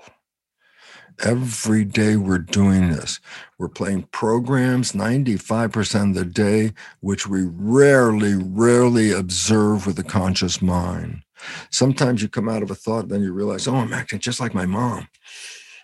[1.24, 3.20] Every day we're doing this.
[3.58, 10.62] We're playing programs 95% of the day, which we rarely, rarely observe with the conscious
[10.62, 11.24] mind.
[11.72, 14.54] Sometimes you come out of a thought, then you realize, oh, I'm acting just like
[14.54, 15.08] my mom.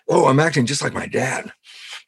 [0.08, 1.52] Oh, I'm acting just like my dad.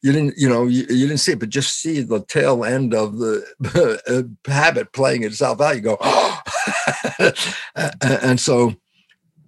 [0.02, 2.94] You didn't, you know, you, you didn't see it, but just see the tail end
[2.94, 3.44] of the
[4.46, 5.74] uh, habit playing itself out.
[5.74, 6.42] You go, oh.
[8.02, 8.74] and so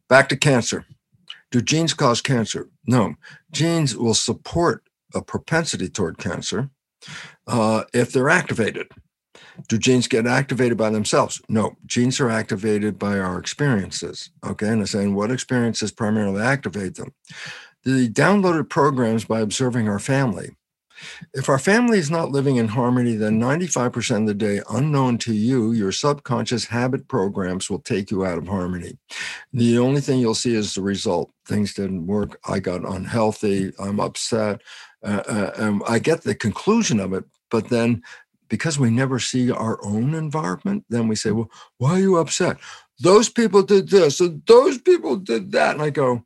[0.08, 0.86] Back to cancer.
[1.50, 2.68] Do genes cause cancer?
[2.87, 3.14] No.
[3.50, 4.82] Genes will support
[5.14, 6.70] a propensity toward cancer
[7.46, 8.88] uh, if they're activated.
[9.68, 11.40] Do genes get activated by themselves?
[11.48, 11.76] No.
[11.87, 14.30] Genes are activated by our experiences.
[14.46, 14.68] Okay.
[14.68, 17.12] And I'm saying what experiences primarily activate them?
[17.84, 20.50] The downloaded programs by observing our family
[21.34, 25.34] if our family is not living in harmony, then 95% of the day, unknown to
[25.34, 28.98] you, your subconscious habit programs will take you out of harmony.
[29.52, 31.30] The only thing you'll see is the result.
[31.46, 32.38] Things didn't work.
[32.48, 33.72] I got unhealthy.
[33.78, 34.62] I'm upset.
[35.02, 38.02] Uh, uh, and I get the conclusion of it, but then
[38.48, 42.56] because we never see our own environment, then we say, well, why are you upset?
[43.00, 45.74] Those people did this, and those people did that.
[45.74, 46.24] And I go,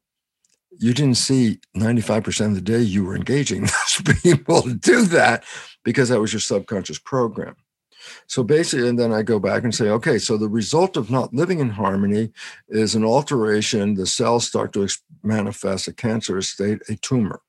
[0.78, 3.62] you didn't see 95% of the day you were engaging
[4.04, 5.44] those people to do that
[5.84, 7.56] because that was your subconscious program.
[8.26, 11.32] So basically, and then I go back and say, okay, so the result of not
[11.32, 12.32] living in harmony
[12.68, 13.94] is an alteration.
[13.94, 14.88] The cells start to
[15.22, 17.40] manifest a cancerous state, a tumor.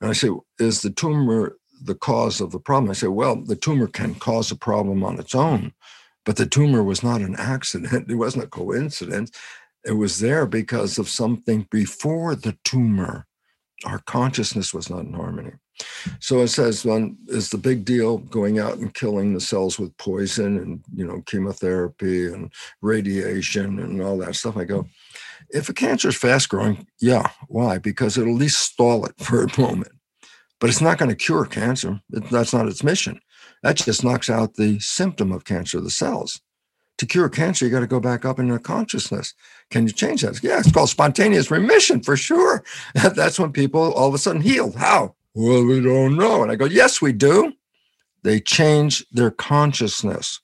[0.00, 2.90] And I say, is the tumor the cause of the problem?
[2.90, 5.72] I say, well, the tumor can cause a problem on its own,
[6.24, 8.10] but the tumor was not an accident.
[8.10, 9.30] It wasn't a coincidence.
[9.84, 13.26] It was there because of something before the tumor.
[13.84, 15.52] Our consciousness was not in harmony.
[16.18, 19.96] So it says, well, is the big deal going out and killing the cells with
[19.96, 24.56] poison and you know chemotherapy and radiation and all that stuff?
[24.56, 24.86] I go,
[25.50, 27.30] if a cancer is fast growing, yeah.
[27.46, 27.78] Why?
[27.78, 29.92] Because it'll at least stall it for a moment,
[30.58, 32.00] but it's not going to cure cancer.
[32.10, 33.20] That's not its mission.
[33.62, 36.40] That just knocks out the symptom of cancer, the cells
[36.98, 39.34] to cure cancer, you got to go back up into consciousness.
[39.70, 40.42] Can you change that?
[40.42, 42.64] Yeah, it's called spontaneous remission for sure.
[42.94, 44.72] That's when people all of a sudden heal.
[44.72, 45.14] How?
[45.34, 46.42] Well, we don't know.
[46.42, 47.52] And I go, yes, we do.
[48.24, 50.40] They change their consciousness.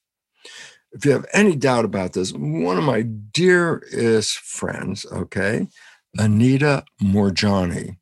[0.93, 5.67] If you have any doubt about this, one of my dearest friends, okay,
[6.17, 7.97] Anita Moorjani,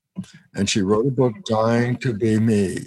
[0.55, 2.87] and she wrote a book, Dying to Be Me.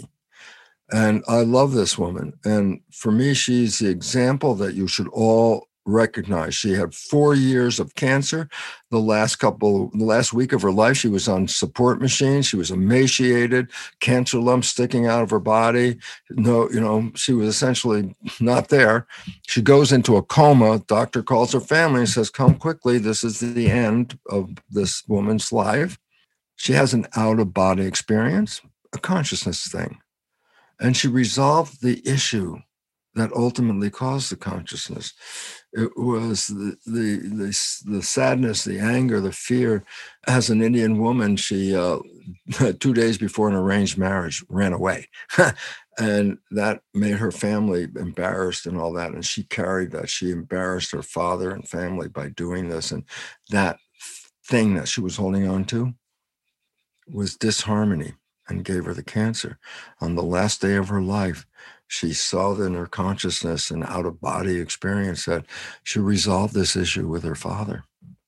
[0.92, 2.34] And I love this woman.
[2.44, 6.56] And for me, she's the example that you should all recognize.
[6.56, 8.50] She had four years of cancer.
[8.90, 12.48] The last couple, the last week of her life, she was on support machines.
[12.48, 13.70] She was emaciated,
[14.00, 15.98] cancer lumps sticking out of her body.
[16.32, 19.08] No, you know, she was essentially not there.
[19.48, 20.80] She goes into a coma.
[20.88, 22.98] Doctor calls her family and says, Come quickly.
[22.98, 26.00] This is the end of this woman's life.
[26.56, 28.62] She has an out of body experience,
[28.94, 30.00] a consciousness thing.
[30.80, 32.58] And she resolved the issue
[33.16, 35.14] that ultimately caused the consciousness.
[35.72, 39.86] It was the, the, the, the sadness, the anger, the fear.
[40.28, 42.00] As an Indian woman, she, uh,
[42.80, 45.08] two days before an arranged marriage, ran away.
[45.98, 49.12] and that made her family embarrassed and all that.
[49.12, 50.10] And she carried that.
[50.10, 52.92] She embarrassed her father and family by doing this.
[52.92, 53.06] And
[53.50, 53.78] that
[54.46, 55.94] thing that she was holding on to
[57.08, 58.14] was disharmony
[58.48, 59.58] and gave her the cancer.
[60.02, 61.46] On the last day of her life,
[61.88, 65.46] she saw in her consciousness an out of body experience that
[65.84, 67.84] she resolved this issue with her father.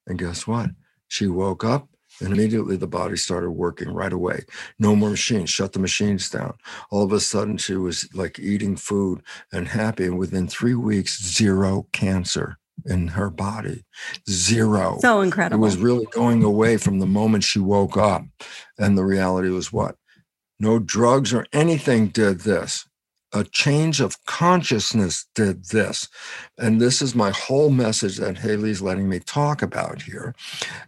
[0.06, 0.70] And guess what?
[1.08, 4.46] She woke up and immediately the body started working right away.
[4.80, 6.56] No more machines, shut the machines down.
[6.90, 10.06] All of a sudden, she was like eating food and happy.
[10.06, 13.84] And within three weeks, zero cancer in her body.
[14.30, 14.98] Zero.
[15.02, 15.64] So incredible.
[15.64, 18.24] It was really going away from the moment she woke up.
[18.78, 19.96] And the reality was what?
[20.60, 22.88] No drugs or anything did this.
[23.34, 26.08] A change of consciousness did this.
[26.58, 30.34] And this is my whole message that Haley's letting me talk about here,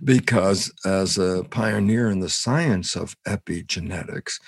[0.04, 4.40] because as a pioneer in the science of epigenetics,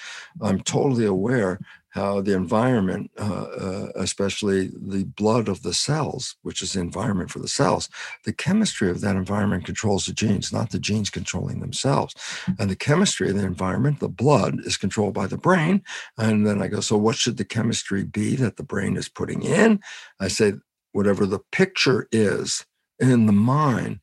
[0.42, 1.60] I'm totally aware
[1.92, 7.30] how the environment, uh, uh, especially the blood of the cells, which is the environment
[7.30, 7.90] for the cells,
[8.24, 12.16] the chemistry of that environment controls the genes, not the genes controlling themselves.
[12.58, 15.84] And the chemistry of the environment, the blood, is controlled by the brain.
[16.18, 19.44] And then I go, so what should the chemistry be that the brain is putting
[19.44, 19.82] in?
[20.20, 20.54] I say,
[20.94, 22.66] whatever the picture is
[23.00, 24.00] in the mind,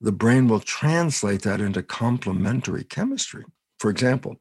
[0.00, 3.44] the brain will translate that into complementary chemistry.
[3.80, 4.36] For example,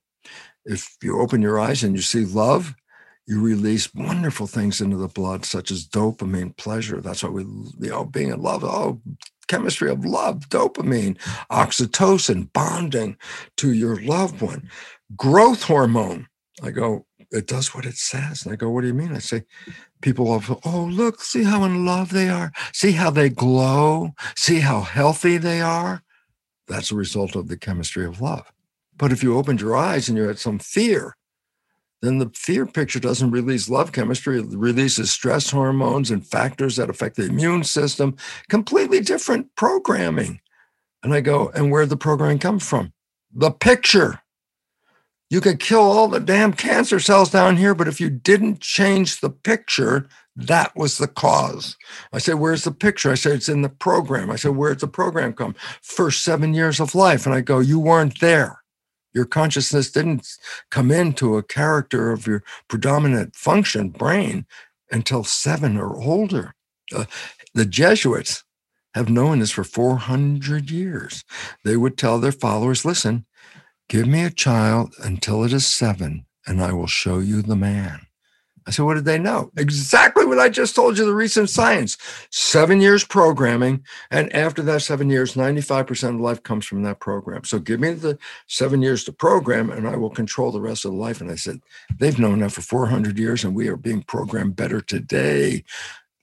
[0.67, 2.75] if you open your eyes and you see love,
[3.25, 7.01] you release wonderful things into the blood, such as dopamine, pleasure.
[7.01, 8.63] That's what we, you know, being in love.
[8.63, 9.01] Oh,
[9.47, 11.17] chemistry of love, dopamine,
[11.51, 13.17] oxytocin, bonding
[13.57, 14.69] to your loved one,
[15.15, 16.27] growth hormone.
[16.63, 18.43] I go, it does what it says.
[18.43, 19.13] And I go, what do you mean?
[19.13, 19.43] I say,
[20.01, 22.51] people often, oh, look, see how in love they are.
[22.73, 24.11] See how they glow.
[24.35, 26.01] See how healthy they are.
[26.67, 28.51] That's a result of the chemistry of love.
[28.97, 31.15] But if you opened your eyes and you had some fear,
[32.01, 34.39] then the fear picture doesn't release love chemistry.
[34.39, 38.15] It releases stress hormones and factors that affect the immune system,
[38.49, 40.39] completely different programming.
[41.03, 42.93] And I go, and where'd the programming comes from?
[43.33, 44.21] The picture.
[45.29, 49.19] You could kill all the damn cancer cells down here, but if you didn't change
[49.19, 50.07] the picture,
[50.37, 51.75] that was the cause.
[52.13, 53.11] I said, Where's the picture?
[53.11, 54.29] I said, It's in the program.
[54.29, 55.55] I said, Where's the program come?
[55.81, 57.25] First seven years of life.
[57.25, 58.61] And I go, You weren't there.
[59.13, 60.27] Your consciousness didn't
[60.69, 64.45] come into a character of your predominant function, brain,
[64.91, 66.53] until seven or older.
[66.95, 67.05] Uh,
[67.53, 68.43] the Jesuits
[68.93, 71.23] have known this for 400 years.
[71.63, 73.25] They would tell their followers listen,
[73.89, 78.06] give me a child until it is seven, and I will show you the man.
[78.67, 79.49] I said, what did they know?
[79.55, 81.97] Exactly what I just told you, the recent science.
[82.31, 83.85] Seven years programming.
[84.11, 87.45] And after that seven years, 95% of life comes from that program.
[87.45, 90.91] So give me the seven years to program and I will control the rest of
[90.91, 91.21] the life.
[91.21, 91.61] And I said,
[91.97, 95.63] they've known that for 400 years and we are being programmed better today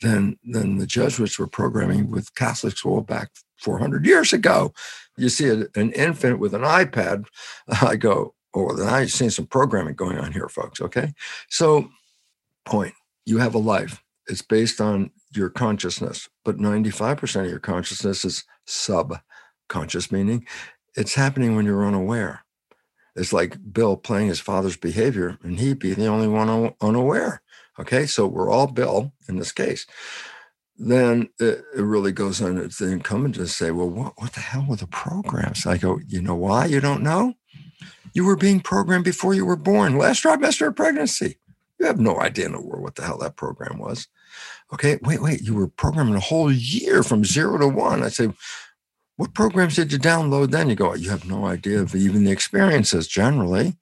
[0.03, 4.75] than, than the Jesuits were programming with Catholic school back 400 years ago.
[5.17, 7.25] You see an infant with an iPad.
[7.83, 10.83] I go, oh, then I've seen some programming going on here, folks.
[10.83, 11.15] Okay.
[11.49, 11.89] So
[12.65, 12.95] point.
[13.27, 14.03] You have a life.
[14.27, 20.47] It's based on your consciousness, but 95% of your consciousness is subconscious, meaning
[20.97, 22.45] it's happening when you're unaware.
[23.17, 27.43] It's like Bill playing his father's behavior, and he'd be the only one unaware.
[27.79, 29.87] Okay, so we're all Bill in this case.
[30.77, 32.59] Then it, it really goes on.
[32.59, 35.67] It's the incumbent to say, well, what, what the hell were the programs?
[35.67, 37.35] I go, you know why you don't know?
[38.13, 39.99] You were being programmed before you were born.
[39.99, 41.39] Last trimester of pregnancy.
[41.85, 44.09] You have no idea in the world what the hell that program was.
[44.73, 48.03] Okay, wait, wait, you were programming a whole year from zero to one.
[48.03, 48.31] I say,
[49.17, 50.71] what programs did you download then?
[50.71, 53.77] You go, you have no idea of even the experiences generally.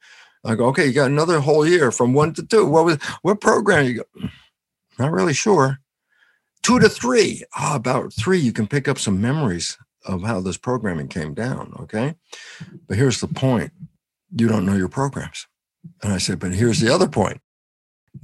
[0.44, 2.66] I go, okay, you got another whole year from one to two.
[2.66, 3.86] What was what program?
[3.86, 4.32] You go, mm,
[4.98, 5.78] not really sure.
[6.64, 7.44] Two to three.
[7.56, 11.72] Oh, about three, you can pick up some memories of how this programming came down.
[11.78, 12.16] Okay.
[12.88, 13.70] But here's the point.
[14.36, 15.46] You don't know your programs.
[16.02, 17.40] And I said, but here's the other point.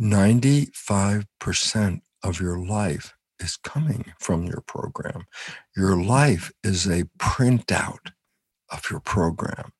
[0.00, 5.26] 95% of your life is coming from your program.
[5.76, 8.12] Your life is a printout
[8.70, 9.72] of your program.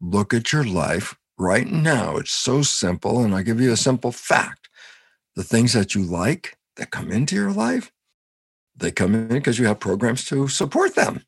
[0.00, 2.16] Look at your life right now.
[2.16, 3.22] It's so simple.
[3.22, 4.68] And I give you a simple fact
[5.36, 7.92] the things that you like that come into your life,
[8.76, 11.22] they come in because you have programs to support them.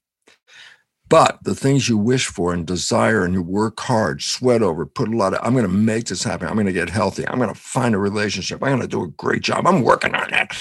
[1.08, 5.08] But the things you wish for and desire and you work hard, sweat over, put
[5.08, 6.48] a lot of, I'm going to make this happen.
[6.48, 7.26] I'm going to get healthy.
[7.28, 8.62] I'm going to find a relationship.
[8.62, 9.66] I'm going to do a great job.
[9.66, 10.56] I'm working on that.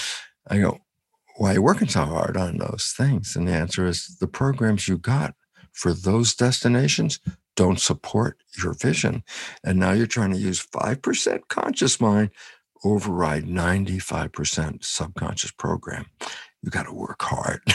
[0.48, 0.80] I go,
[1.38, 3.36] why are you working so hard on those things?
[3.36, 5.34] And the answer is the programs you got
[5.74, 7.20] for those destinations
[7.56, 9.24] don't support your vision.
[9.64, 12.32] And now you're trying to use 5% conscious mind
[12.84, 16.06] override 95% subconscious program
[16.66, 17.62] you got to work hard.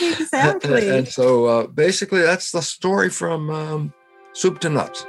[0.00, 0.88] exactly.
[0.88, 3.94] and, and, so uh, basically, that's the story from um,
[4.34, 5.04] soup to nuts.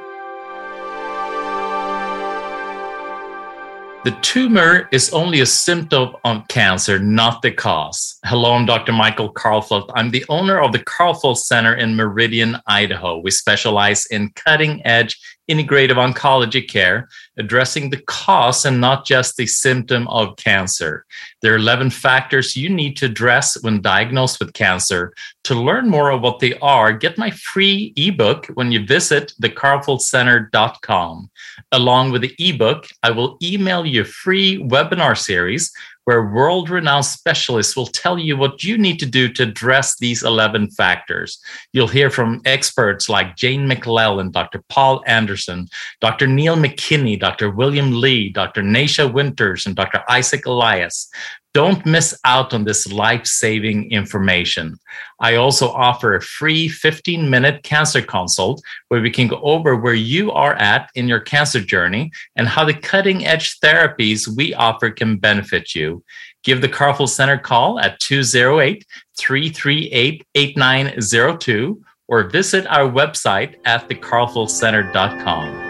[4.04, 8.18] The tumor is only a symptom of cancer, not the cause.
[8.26, 8.94] Hello, I'm Dr.
[8.94, 9.92] Michael Karlfeldt.
[9.96, 13.20] I'm the owner of the Karlfeldt Center in Meridian, Idaho.
[13.20, 19.48] We specialize in cutting edge integrative oncology care, addressing the cause and not just the
[19.48, 21.06] symptom of cancer.
[21.42, 25.14] There are 11 factors you need to address when diagnosed with cancer.
[25.46, 31.30] To learn more of what they are, get my free ebook when you visit thekarlfeldtcenter.com.
[31.72, 35.72] Along with the ebook, I will email you a free webinar series
[36.08, 40.24] where world renowned specialists will tell you what you need to do to address these
[40.24, 41.38] 11 factors.
[41.74, 44.64] You'll hear from experts like Jane McLelland, Dr.
[44.70, 45.68] Paul Anderson,
[46.00, 46.26] Dr.
[46.26, 47.52] Neil McKinney, Dr.
[47.52, 48.64] William Li, Dr.
[48.64, 50.02] Nasha Winters, and Dr.
[50.08, 51.10] Isaac Eliaz.
[51.58, 54.78] Don't miss out on this life saving information.
[55.20, 59.96] I also offer a free 15 minute cancer consult where we can go over where
[59.96, 64.92] you are at in your cancer journey and how the cutting edge therapies we offer
[64.92, 66.04] can benefit you.
[66.44, 68.86] Give the Karlfeldt Center call at 208
[69.18, 75.67] 338 8902 or visit our website at thekarlfeldtcenter.com.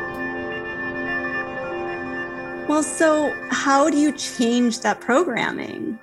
[2.67, 5.97] Well, so how do you change that programming?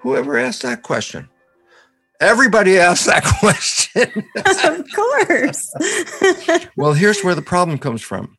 [0.00, 1.26] Whoever asked that question?
[2.20, 4.24] Everybody asks that question.
[4.64, 5.72] of course.
[6.76, 8.36] well, here's where the problem comes from.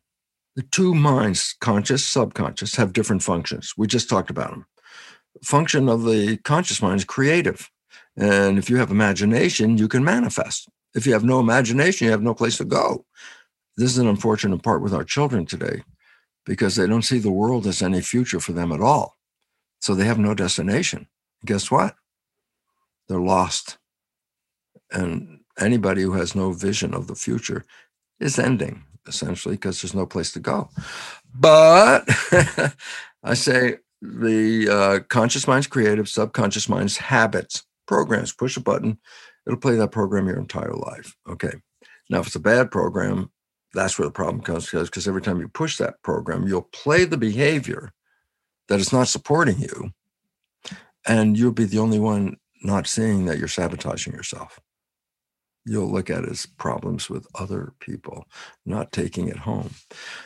[0.54, 3.74] The two minds, conscious, subconscious, have different functions.
[3.76, 4.66] We just talked about them.
[5.42, 7.70] Function of the conscious mind is creative.
[8.16, 10.68] And if you have imagination, you can manifest.
[10.94, 13.04] If you have no imagination, you have no place to go.
[13.76, 15.82] This is an unfortunate part with our children today
[16.44, 19.16] because they don't see the world as any future for them at all.
[19.80, 21.06] So they have no destination.
[21.44, 21.94] Guess what?
[23.08, 23.78] They're lost.
[24.90, 27.64] And anybody who has no vision of the future
[28.20, 30.70] is ending, essentially, because there's no place to go.
[31.34, 32.08] But
[33.22, 38.32] I say the uh, conscious mind's creative, subconscious mind's habits, programs.
[38.32, 38.98] Push a button,
[39.46, 41.16] it'll play that program your entire life.
[41.28, 41.52] Okay.
[42.10, 43.30] Now, if it's a bad program,
[43.74, 47.18] that's where the problem comes because every time you push that program, you'll play the
[47.18, 47.92] behavior
[48.68, 49.92] that is not supporting you,
[51.06, 54.60] and you'll be the only one not seeing that you're sabotaging yourself.
[55.64, 58.24] You'll look at as problems with other people,
[58.64, 59.70] not taking it home.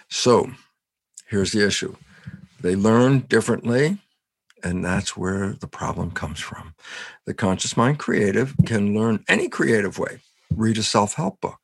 [0.08, 0.50] So
[1.26, 1.96] here's the issue
[2.60, 3.98] they learn differently,
[4.62, 6.74] and that's where the problem comes from.
[7.26, 10.20] The conscious mind creative can learn any creative way.
[10.54, 11.61] Read a self help book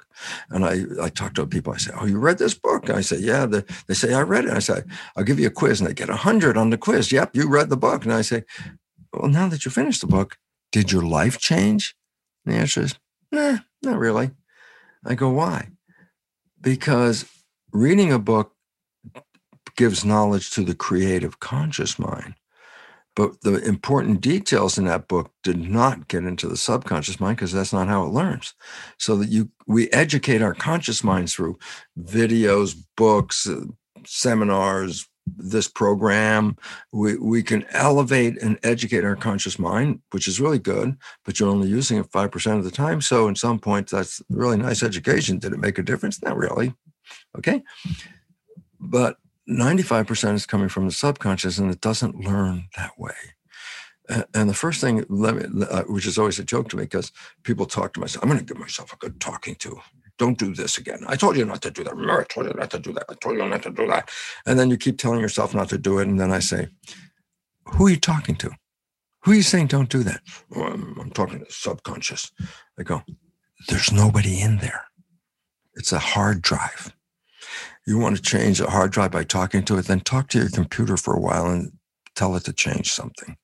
[0.51, 1.73] and I, I talk to people.
[1.73, 4.45] I say, "Oh, you read this book?" I say, "Yeah." The, they say, "I read
[4.45, 4.83] it." I say,
[5.17, 7.13] "I'll give you a quiz," and they get a hundred on the quiz.
[7.13, 8.05] Yep, you read the book.
[8.05, 8.45] And I say,
[9.13, 10.37] "Well, now that you finished the book,
[10.73, 11.95] did your life change?"
[12.45, 12.95] And the answer is,
[13.33, 14.31] "Nah, not really."
[15.05, 15.69] I go, "Why?"
[16.61, 17.25] Because
[17.73, 18.55] reading a book
[19.77, 22.35] gives knowledge to the creative conscious mind.
[23.19, 27.53] But the important details in that book did not get into the subconscious mind because
[27.53, 28.55] that's not how it learns.
[28.97, 31.59] So that you we educate our conscious minds through
[32.01, 33.65] videos, books, uh,
[34.07, 36.57] seminars, this program.
[36.93, 41.51] We we can elevate and educate our conscious mind, which is really good, but you're
[41.51, 43.01] only using it 5% of the time.
[43.01, 45.41] So in some point, that's really nice education.
[45.41, 46.23] Did it make a difference?
[46.23, 46.73] Not really.
[47.37, 47.65] Okay.
[48.79, 49.17] But
[49.49, 53.15] 95% is coming from the subconscious and it doesn't learn that way.
[54.35, 57.67] And the first thing, me, uh, which is always a joke to me, because people
[57.67, 59.79] talk to myself, I'm going to give myself a good talking to.
[60.17, 61.05] Don't do this again.
[61.07, 61.95] I told you not to do that.
[61.95, 63.05] Remember, I told you not to do that.
[63.09, 64.11] I told you not to do that.
[64.47, 66.09] And then you keep telling yourself not to do it.
[66.09, 66.69] And then I say,
[67.67, 68.51] Who are you talking to?
[69.23, 70.23] Who are you saying don't do that?
[70.51, 72.33] Well, I'm, I'm talking to the subconscious.
[72.79, 73.03] I go,
[73.69, 74.87] There's nobody in there.
[75.75, 76.95] It's a hard drive
[77.89, 80.51] you want to change a hard drive by talking to it, then talk to your
[80.51, 81.73] computer for a while and
[82.15, 83.39] tell it to change something.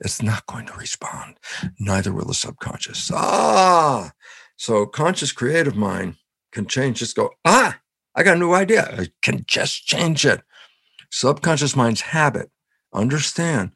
[0.00, 1.36] It's not going to respond.
[1.78, 3.10] Neither will the subconscious.
[3.14, 4.12] Ah,
[4.56, 6.16] so conscious creative mind
[6.52, 7.78] can change, just go, ah,
[8.14, 8.94] I got a new idea.
[8.98, 10.42] I can just change it.
[11.10, 12.50] Subconscious mind's habit,
[12.92, 13.72] understand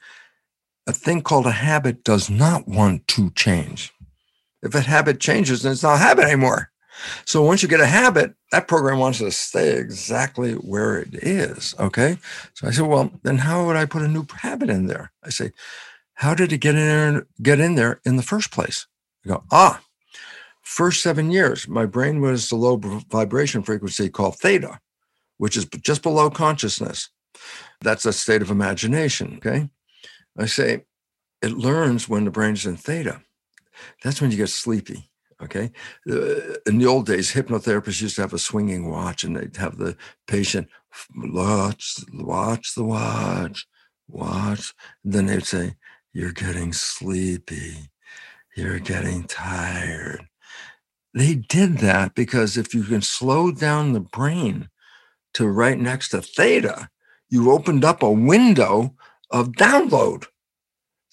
[0.87, 3.91] a thing called a habit does not want to change.
[4.63, 6.71] If a habit changes, then it's not a habit anymore.
[7.25, 11.75] So once you get a habit, that program wants to stay exactly where it is.
[11.79, 12.19] Okay.
[12.55, 15.13] So I said, well, then how would I put a new habit in there?
[15.23, 15.53] I say,
[16.15, 18.87] how did it get in there and get in there in the first place?
[19.25, 19.83] I go, ah,
[20.63, 24.81] first seven years, my brain was the low vibration frequency called theta,
[25.39, 27.11] which is just below consciousness.
[27.81, 29.35] That's a state of imagination.
[29.39, 29.69] Okay.
[30.39, 30.85] I say
[31.43, 33.23] it learns when the brain's in theta.
[34.03, 35.11] That's when you get sleepy.
[35.45, 35.71] Okay.
[36.11, 39.77] Uh, in the old days, hypnotherapists used to have a swinging watch and they'd have
[39.77, 40.69] the patient
[41.15, 43.67] watch, watch the watch,
[44.09, 44.73] watch.
[45.05, 45.77] And then they'd say,
[46.13, 47.91] You're getting sleepy.
[48.57, 50.29] You're getting tired.
[51.13, 54.69] They did that because if you can slow down the brain
[55.35, 56.89] to right next to theta,
[57.29, 58.95] you opened up a window
[59.31, 60.27] of download.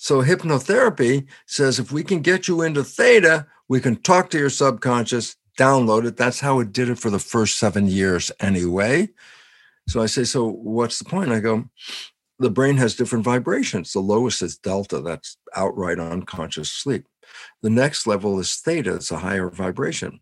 [0.02, 4.50] So hypnotherapy says if we can get you into theta, we can talk to your
[4.50, 6.18] subconscious, download it.
[6.18, 9.10] That's how it did it for the first seven years anyway.
[9.88, 11.32] So I say, so what's the point?
[11.32, 11.66] I go,
[12.40, 13.94] the brain has different vibrations.
[13.94, 17.06] The lowest is delta, that's outright unconscious sleep.
[17.62, 20.22] The next level is theta, it's a higher vibration.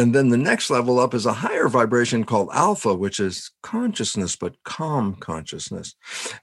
[0.00, 4.34] And then the next level up is a higher vibration called alpha, which is consciousness,
[4.34, 5.94] but calm consciousness.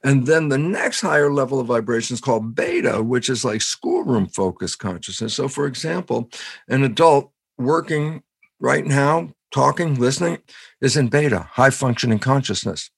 [0.04, 4.28] And then the next higher level of vibration is called beta, which is like schoolroom
[4.28, 5.34] focused consciousness.
[5.34, 6.30] So, for example,
[6.68, 8.22] an adult working
[8.60, 10.38] right now, talking, listening,
[10.80, 12.90] is in beta, high functioning consciousness.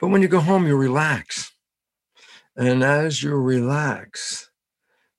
[0.00, 1.52] But when you go home, you relax.
[2.56, 4.50] And as you relax,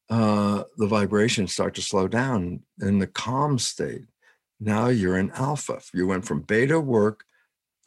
[0.10, 4.08] uh, the vibrations start to slow down in the calm state.
[4.60, 5.82] Now you're in alpha.
[5.94, 7.26] You went from beta work,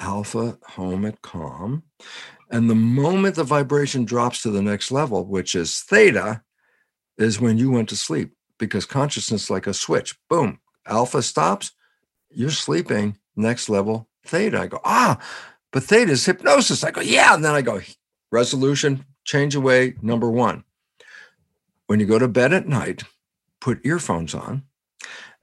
[0.01, 1.83] alpha home at calm.
[2.51, 6.43] And the moment the vibration drops to the next level, which is theta,
[7.19, 10.17] is when you went to sleep because consciousness like a switch.
[10.29, 11.73] Boom, alpha stops,
[12.31, 14.61] you're sleeping, next level, theta.
[14.61, 15.19] I go, ah,
[15.73, 16.85] but theta is hypnosis.
[16.85, 17.35] I go, yeah.
[17.35, 17.81] And then I go,
[18.31, 20.65] resolution, change away, number one.
[21.87, 23.03] When you go to bed at night,
[23.61, 24.65] put earphones on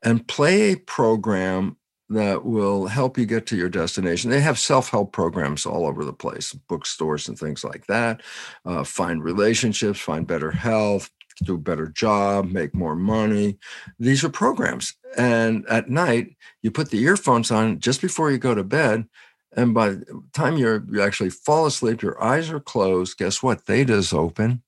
[0.08, 1.76] and play a program
[2.10, 4.32] that will help you get to your destination.
[4.32, 8.22] They have self help programs all over the place, bookstores and things like that.
[8.66, 11.10] Uh, find relationships, find better health,
[11.43, 13.58] do a better job, make more money.
[13.99, 14.93] These are programs.
[15.18, 19.10] And at night, you put the earphones on just before you go to bed.
[19.58, 23.18] And by the time you're, you actually fall asleep, your eyes are closed.
[23.18, 23.60] Guess what?
[23.66, 24.64] Theta is open.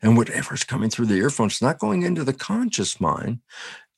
[0.00, 3.40] And whatever's coming through the earphones not going into the conscious mind.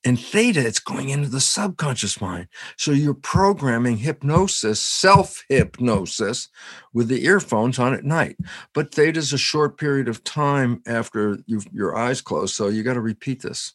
[0.03, 2.47] In theta, it's going into the subconscious mind.
[2.75, 6.49] So you're programming hypnosis, self hypnosis,
[6.91, 8.37] with the earphones on at night.
[8.73, 12.55] But theta is a short period of time after your eyes close.
[12.55, 13.73] So you got to repeat this.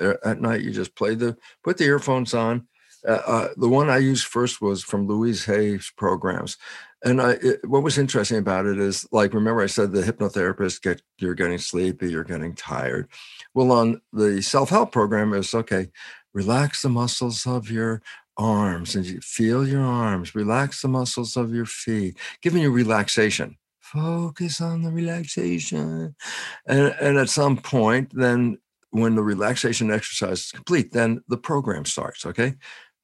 [0.00, 2.66] At night, you just play the, put the earphones on.
[3.06, 6.56] Uh, uh, the one I used first was from Louise Hay's programs.
[7.04, 10.82] And I, it, what was interesting about it is, like, remember I said the hypnotherapist
[10.82, 13.08] get you're getting sleepy, you're getting tired.
[13.54, 15.88] Well, on the self help program, is okay.
[16.32, 18.02] Relax the muscles of your
[18.36, 20.34] arms and you feel your arms.
[20.34, 23.56] Relax the muscles of your feet, giving you relaxation.
[23.80, 26.16] Focus on the relaxation,
[26.66, 28.58] and and at some point, then
[28.90, 32.26] when the relaxation exercise is complete, then the program starts.
[32.26, 32.54] Okay,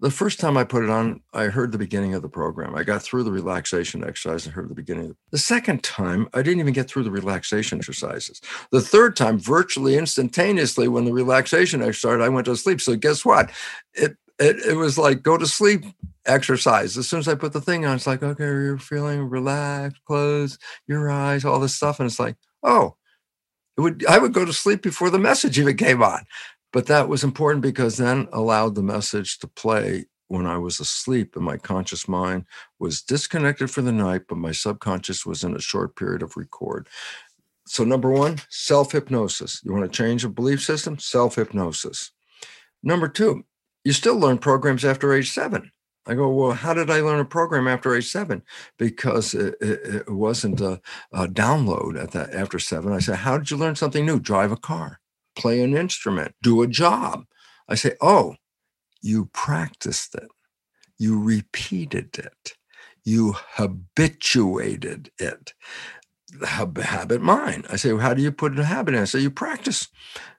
[0.02, 2.74] the first time I put it on, I heard the beginning of the program.
[2.74, 5.14] I got through the relaxation exercise and heard the beginning.
[5.30, 8.40] The second time, I didn't even get through the relaxation exercises.
[8.72, 12.80] The third time, virtually instantaneously, when the relaxation exercise started, I went to sleep.
[12.80, 13.52] So guess what?
[13.94, 15.84] It it, it was like go to sleep
[16.26, 16.98] exercise.
[16.98, 20.58] As soon as I put the thing on, it's like, okay, you're feeling relaxed, close
[20.88, 22.00] your eyes, all this stuff.
[22.00, 22.34] And it's like,
[22.64, 22.96] oh,
[23.76, 26.24] it would I would go to sleep before the message even came on.
[26.72, 31.36] But that was important because then allowed the message to play when I was asleep
[31.36, 32.46] and my conscious mind
[32.78, 36.88] was disconnected for the night, but my subconscious was in a short period of record.
[37.66, 39.60] So, number one, self hypnosis.
[39.62, 40.98] You want to change a belief system?
[40.98, 42.10] Self hypnosis.
[42.82, 43.44] Number two,
[43.84, 45.70] you still learn programs after age seven.
[46.06, 48.42] I go, well, how did I learn a program after age seven?
[48.78, 50.80] Because it, it, it wasn't a,
[51.12, 52.92] a, download at that after seven.
[52.92, 54.18] I said, how did you learn something new?
[54.18, 54.98] Drive a car
[55.36, 57.24] play an instrument, do a job.
[57.68, 58.36] I say, oh,
[59.02, 60.28] you practiced it,
[60.98, 62.54] you repeated it,
[63.04, 65.54] you habituated it.
[66.46, 67.66] Habit mind.
[67.70, 69.02] I say, well, how do you put a habit in?
[69.02, 69.88] I say, you practice.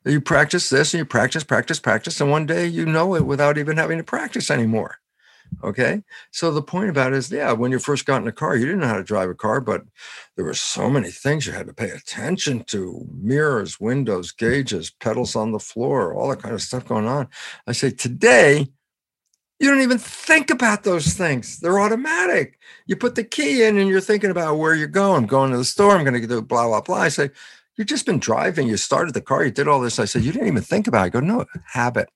[0.05, 2.19] You practice this and you practice, practice, practice.
[2.21, 4.97] And one day you know it without even having to practice anymore.
[5.63, 6.01] Okay.
[6.31, 8.65] So the point about it is, yeah, when you first got in a car, you
[8.65, 9.83] didn't know how to drive a car, but
[10.35, 15.35] there were so many things you had to pay attention to mirrors, windows, gauges, pedals
[15.35, 17.27] on the floor, all that kind of stuff going on.
[17.67, 18.67] I say, today,
[19.59, 21.59] you don't even think about those things.
[21.59, 22.59] They're automatic.
[22.85, 25.23] You put the key in and you're thinking about where you're going.
[25.23, 25.95] I'm going to the store.
[25.95, 26.97] I'm going to do blah, blah, blah.
[26.97, 27.29] I say,
[27.75, 28.67] You've just been driving.
[28.67, 29.43] You started the car.
[29.43, 29.97] You did all this.
[29.97, 31.05] I said, You didn't even think about it.
[31.05, 32.09] I go, No, habit.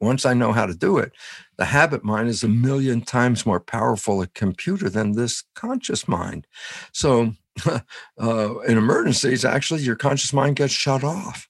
[0.00, 1.12] Once I know how to do it,
[1.56, 6.46] the habit mind is a million times more powerful a computer than this conscious mind.
[6.92, 7.34] So,
[7.66, 11.48] uh, in emergencies, actually, your conscious mind gets shut off.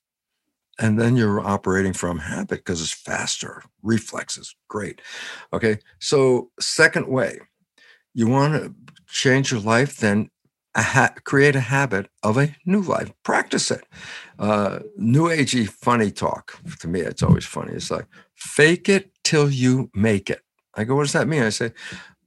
[0.79, 4.57] And then you're operating from habit because it's faster, reflexes.
[4.69, 5.03] Great.
[5.53, 5.79] Okay.
[5.99, 7.39] So, second way,
[8.15, 8.75] you want to
[9.07, 10.31] change your life, then
[10.75, 13.13] a ha- create a habit of a new life.
[13.25, 13.85] Practice it.
[14.39, 16.59] Uh, new agey funny talk.
[16.81, 17.73] To me, it's always funny.
[17.73, 20.43] It's like fake it till you make it.
[20.75, 21.43] I go, what does that mean?
[21.43, 21.73] I say,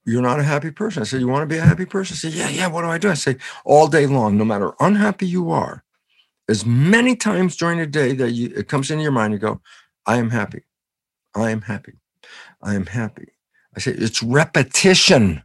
[0.06, 1.02] you're not a happy person.
[1.02, 2.16] I say, you want to be a happy person?
[2.16, 2.68] I say, yeah, yeah.
[2.68, 3.10] What do I do?
[3.10, 5.84] I say, all day long, no matter unhappy you are,
[6.50, 9.62] as many times during the day that you, it comes into your mind, you go,
[10.06, 10.64] I am happy.
[11.36, 11.94] I am happy.
[12.62, 13.30] I am happy.
[13.76, 15.44] I say, it's repetition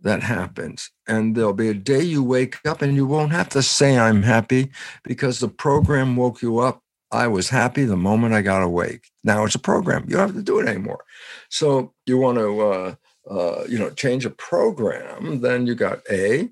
[0.00, 0.91] that happens.
[1.06, 4.22] And there'll be a day you wake up and you won't have to say, I'm
[4.22, 4.70] happy
[5.02, 6.82] because the program woke you up.
[7.10, 9.10] I was happy the moment I got awake.
[9.22, 10.04] Now it's a program.
[10.08, 11.04] You don't have to do it anymore.
[11.50, 12.94] So you want to, uh,
[13.30, 15.40] uh, you know, change a program.
[15.40, 16.48] Then you got A,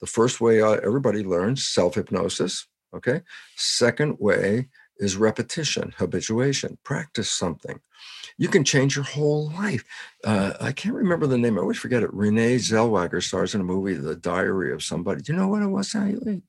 [0.00, 2.66] the first way uh, everybody learns self hypnosis.
[2.94, 3.22] Okay.
[3.56, 6.76] Second way is repetition, habituation.
[6.84, 7.80] Practice something
[8.38, 9.84] you can change your whole life.
[10.24, 11.58] Uh, I can't remember the name.
[11.58, 12.12] I always forget it.
[12.12, 15.22] Renee Zellweger stars in a movie, The Diary of Somebody.
[15.22, 15.94] Do you know what it was?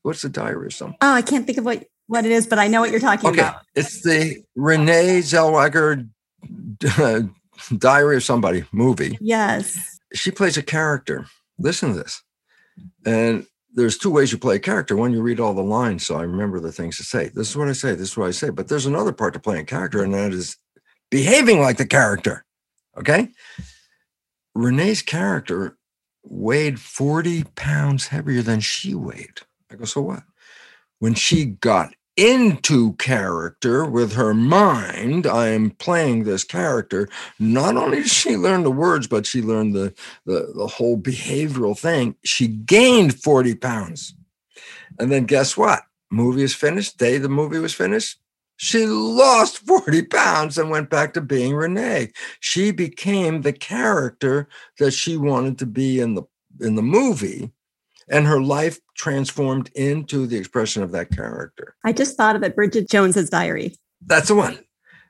[0.02, 0.98] What's the Diary of Somebody?
[1.02, 3.30] Oh, I can't think of what what it is, but I know what you're talking
[3.30, 3.40] okay.
[3.40, 3.62] about.
[3.74, 6.08] It's the Renee Zellweger
[7.78, 9.18] Diary of Somebody movie.
[9.20, 9.98] Yes.
[10.12, 11.26] She plays a character.
[11.58, 12.22] Listen to this.
[13.06, 14.96] And there's two ways you play a character.
[14.96, 17.28] One, you read all the lines, so I remember the things to say.
[17.28, 17.94] This is what I say.
[17.94, 18.50] This is what I say.
[18.50, 20.56] But there's another part to playing a character, and that is
[21.10, 22.44] behaving like the character.
[22.96, 23.28] Okay.
[24.54, 25.76] Renee's character
[26.22, 29.40] weighed 40 pounds heavier than she weighed.
[29.70, 30.22] I go, so what?
[30.98, 37.08] When she got into character with her mind, I am playing this character.
[37.38, 39.92] Not only did she learn the words, but she learned the,
[40.24, 42.14] the, the whole behavioral thing.
[42.24, 44.14] She gained 40 pounds.
[44.98, 45.82] And then guess what?
[46.10, 46.98] Movie is finished.
[46.98, 48.18] Day the movie was finished.
[48.56, 52.12] She lost 40 pounds and went back to being Renee.
[52.40, 54.48] She became the character
[54.78, 56.22] that she wanted to be in the
[56.60, 57.50] in the movie
[58.08, 61.74] and her life transformed into the expression of that character.
[61.84, 63.74] I just thought of it Bridget Jones's diary.
[64.06, 64.58] That's the one.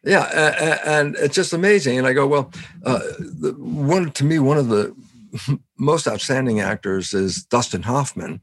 [0.05, 1.99] Yeah, and it's just amazing.
[1.99, 2.53] And I go, well,
[2.84, 3.01] uh,
[3.57, 4.95] one to me, one of the
[5.78, 8.40] most outstanding actors is Dustin Hoffman,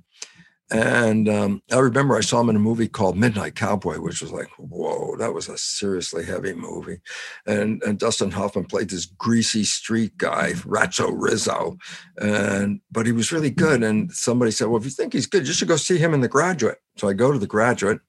[0.72, 4.32] and um, I remember I saw him in a movie called Midnight Cowboy, which was
[4.32, 7.02] like, whoa, that was a seriously heavy movie.
[7.46, 11.78] And, and Dustin Hoffman played this greasy street guy, Ratso Rizzo.
[12.22, 13.84] And but he was really good.
[13.84, 16.22] And somebody said, Well, if you think he's good, you should go see him in
[16.22, 16.80] the graduate.
[16.96, 18.00] So I go to the graduate.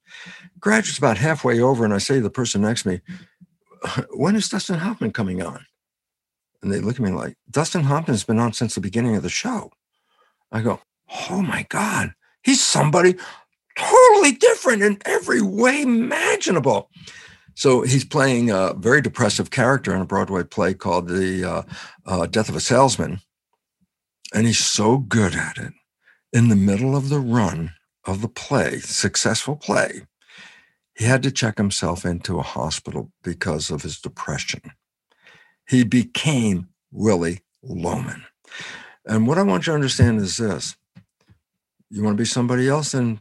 [0.60, 3.00] Graduate's about halfway over, and I say to the person next to me,
[4.10, 5.66] When is Dustin Hoffman coming on?
[6.62, 9.28] And they look at me like, Dustin Hoffman's been on since the beginning of the
[9.28, 9.72] show.
[10.52, 10.80] I go,
[11.28, 13.16] Oh my God He's somebody
[13.76, 16.90] totally different in every way imaginable.
[17.54, 21.62] So he's playing a very depressive character in a Broadway play called The uh,
[22.06, 23.20] uh, Death of a Salesman.
[24.34, 25.72] And he's so good at it.
[26.32, 27.74] In the middle of the run
[28.06, 30.02] of the play, successful play,
[30.96, 34.60] he had to check himself into a hospital because of his depression.
[35.68, 38.24] He became Willy Loman.
[39.04, 40.76] And what I want you to understand is this
[41.92, 43.20] you want to be somebody else, and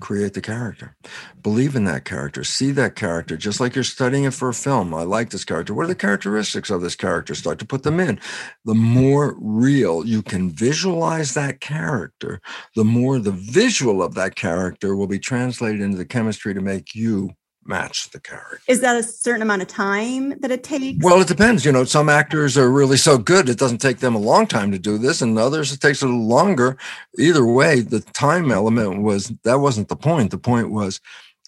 [0.00, 0.96] create the character.
[1.42, 2.42] Believe in that character.
[2.42, 4.92] See that character, just like you're studying it for a film.
[4.92, 5.74] I like this character.
[5.74, 7.34] What are the characteristics of this character?
[7.34, 8.18] Start to put them in.
[8.64, 12.40] The more real you can visualize that character,
[12.74, 16.94] the more the visual of that character will be translated into the chemistry to make
[16.94, 17.30] you
[17.68, 18.60] match the character.
[18.68, 21.04] Is that a certain amount of time that it takes?
[21.04, 21.64] Well, it depends.
[21.64, 24.70] You know, some actors are really so good it doesn't take them a long time
[24.72, 26.76] to do this, and others it takes a little longer.
[27.18, 30.30] Either way, the time element was that wasn't the point.
[30.30, 31.00] The point was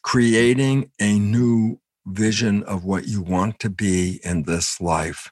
[0.02, 1.78] creating a new
[2.08, 5.30] vision of what you want to be in this life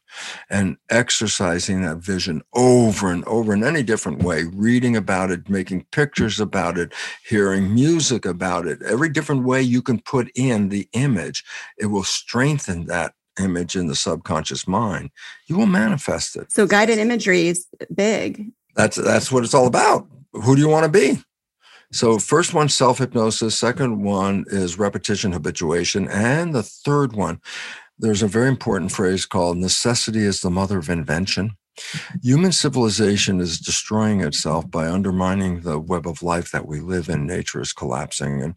[0.51, 5.87] and exercising that vision over and over in any different way, reading about it, making
[5.93, 6.93] pictures about it,
[7.27, 11.45] hearing music about it, every different way you can put in the image,
[11.79, 15.11] it will strengthen that image in the subconscious mind.
[15.47, 16.53] You will manifest it.
[16.53, 18.51] So guided imagery is big.
[18.75, 20.07] That's that's what it's all about.
[20.33, 21.23] Who do you want to be?
[21.93, 23.59] So, first one, self hypnosis.
[23.59, 26.09] Second one is repetition habituation.
[26.09, 27.41] And the third one,
[27.99, 31.57] there's a very important phrase called necessity is the mother of invention.
[32.23, 37.27] Human civilization is destroying itself by undermining the web of life that we live in.
[37.27, 38.55] Nature is collapsing, and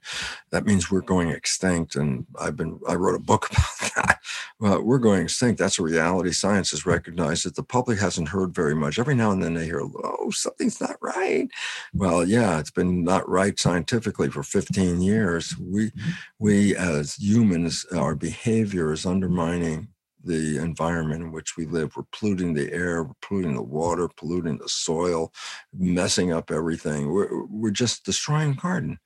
[0.52, 1.96] that means we're going extinct.
[1.96, 4.19] And I've been I wrote a book about that.
[4.60, 5.58] Well, we're going extinct.
[5.58, 6.34] That's a reality.
[6.34, 7.56] Science has recognized it.
[7.56, 9.00] The public hasn't heard very much.
[9.00, 11.48] Every now and then they hear, "Oh, something's not right."
[11.94, 15.58] Well, yeah, it's been not right scientifically for 15 years.
[15.58, 15.92] We
[16.40, 19.88] we as humans, our behavior is undermining
[20.24, 21.96] the environment in which we live.
[21.96, 25.32] We're polluting the air, we're polluting the water, polluting the soil,
[25.74, 27.10] messing up everything.
[27.10, 29.00] We're, we're just destroying the garden.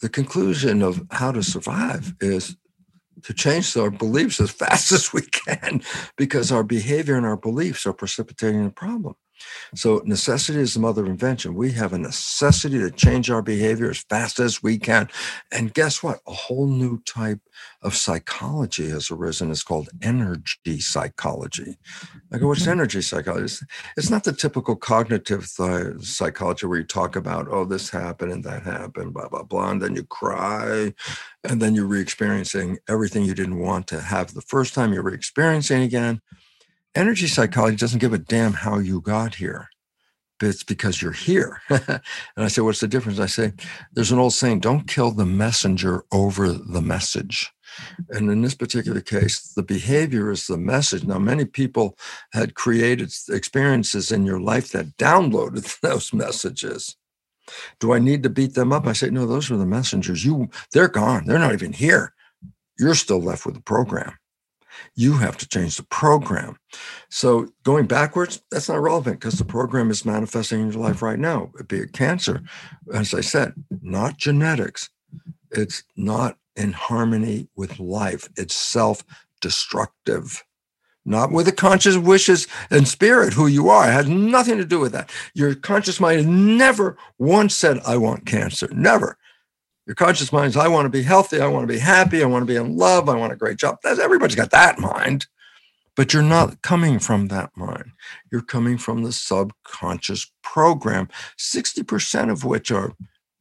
[0.00, 2.56] The conclusion of how to survive is
[3.26, 5.82] to change our beliefs as fast as we can
[6.16, 9.14] because our behavior and our beliefs are precipitating the problem.
[9.74, 11.54] So, necessity is the mother of invention.
[11.54, 15.08] We have a necessity to change our behavior as fast as we can.
[15.52, 16.20] And guess what?
[16.26, 17.40] A whole new type
[17.82, 19.50] of psychology has arisen.
[19.50, 21.78] It's called energy psychology.
[22.32, 22.70] I go, what's mm-hmm.
[22.70, 23.64] energy psychology?
[23.96, 28.44] It's not the typical cognitive th- psychology where you talk about, oh, this happened and
[28.44, 29.70] that happened, blah, blah, blah.
[29.70, 30.94] And then you cry.
[31.44, 35.02] And then you're re experiencing everything you didn't want to have the first time you're
[35.02, 36.20] re experiencing again
[36.96, 39.68] energy psychology doesn't give a damn how you got here
[40.38, 41.62] but it's because you're here.
[41.68, 42.00] and
[42.36, 43.18] I say, what's the difference?
[43.18, 43.52] I say,
[43.92, 47.52] there's an old saying, don't kill the messenger over the message.
[48.10, 51.04] And in this particular case, the behavior is the message.
[51.04, 51.98] Now, many people
[52.32, 56.96] had created experiences in your life that downloaded those messages.
[57.78, 58.86] Do I need to beat them up?
[58.86, 60.24] I say, no, those are the messengers.
[60.24, 61.26] You, they're gone.
[61.26, 62.12] They're not even here.
[62.78, 64.14] You're still left with the program.
[64.94, 66.58] You have to change the program.
[67.08, 71.18] So going backwards, that's not relevant because the program is manifesting in your life right
[71.18, 72.42] now, It be it cancer.
[72.92, 74.90] As I said, not genetics.
[75.50, 78.28] It's not in harmony with life.
[78.36, 80.42] It's self-destructive.
[81.08, 83.88] Not with the conscious wishes and spirit, who you are.
[83.88, 85.08] It has nothing to do with that.
[85.34, 88.68] Your conscious mind never once said, I want cancer.
[88.72, 89.16] Never.
[89.86, 91.40] Your conscious mind is, I want to be healthy.
[91.40, 92.22] I want to be happy.
[92.22, 93.08] I want to be in love.
[93.08, 93.78] I want a great job.
[93.82, 95.26] That's, everybody's got that mind.
[95.94, 97.92] But you're not coming from that mind.
[98.30, 101.08] You're coming from the subconscious program,
[101.38, 102.94] 60% of which are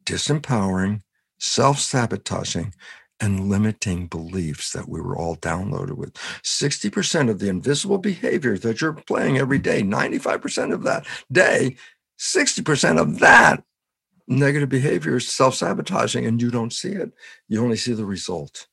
[0.06, 1.02] disempowering,
[1.39, 2.74] self sabotaging,
[3.20, 6.14] and limiting beliefs that we were all downloaded with.
[6.14, 11.76] 60% of the invisible behavior that you're playing every day, 95% of that day,
[12.20, 13.64] 60% of that
[14.28, 17.11] negative behavior is self sabotaging and you don't see it.
[17.47, 18.67] You only see the result.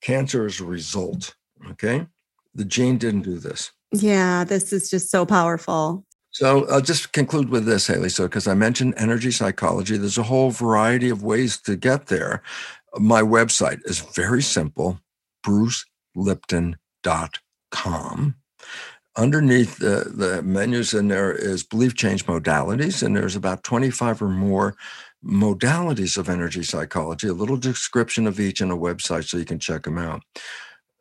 [0.00, 1.36] Cancer is a result.
[1.70, 2.06] Okay.
[2.54, 3.70] The gene didn't do this.
[3.92, 6.04] Yeah, this is just so powerful.
[6.30, 8.10] So I'll just conclude with this, Haley.
[8.10, 12.42] So, because I mentioned energy psychology, there's a whole variety of ways to get there.
[12.98, 15.00] My website is very simple
[15.46, 18.34] brucelipton.com
[19.16, 24.28] underneath the, the menus in there is belief change modalities, and there's about 25 or
[24.28, 24.76] more
[25.24, 29.58] modalities of energy psychology, a little description of each in a website so you can
[29.58, 30.22] check them out.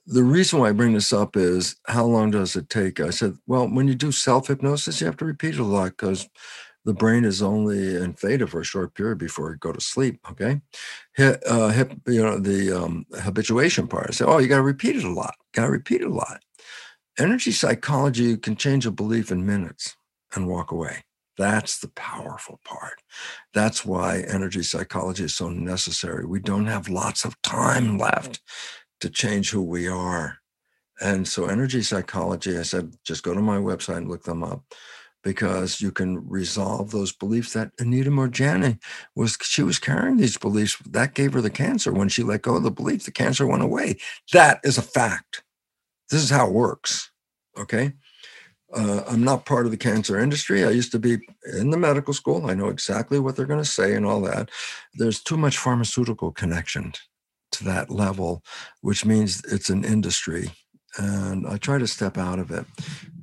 [0.07, 2.99] The reason why I bring this up is how long does it take?
[2.99, 5.91] I said, well, when you do self hypnosis, you have to repeat it a lot
[5.91, 6.27] because
[6.85, 10.19] the brain is only in theta for a short period before you go to sleep.
[10.31, 10.61] Okay,
[11.15, 14.07] hip, uh, hip, you know the um, habituation part.
[14.09, 15.35] I say, oh, you got to repeat it a lot.
[15.53, 16.41] Got to repeat it a lot
[17.19, 19.95] energy psychology can change a belief in minutes
[20.35, 21.03] and walk away.
[21.37, 23.01] That's the powerful part.
[23.53, 26.25] That's why energy psychology is so necessary.
[26.25, 28.41] We don't have lots of time left
[29.01, 30.37] to change who we are.
[31.01, 34.63] And so, energy psychology, I said, just go to my website and look them up
[35.23, 38.79] because you can resolve those beliefs that Anita Moorjani
[39.15, 40.77] was, she was carrying these beliefs.
[40.89, 41.91] That gave her the cancer.
[41.91, 43.97] When she let go of the belief, the cancer went away.
[44.33, 45.43] That is a fact.
[46.09, 47.11] This is how it works.
[47.57, 47.93] Okay.
[48.73, 50.65] Uh, I'm not part of the cancer industry.
[50.65, 51.19] I used to be
[51.57, 52.47] in the medical school.
[52.47, 54.49] I know exactly what they're going to say and all that.
[54.95, 56.93] There's too much pharmaceutical connection
[57.53, 58.43] to that level,
[58.81, 60.51] which means it's an industry.
[60.97, 62.65] And I try to step out of it.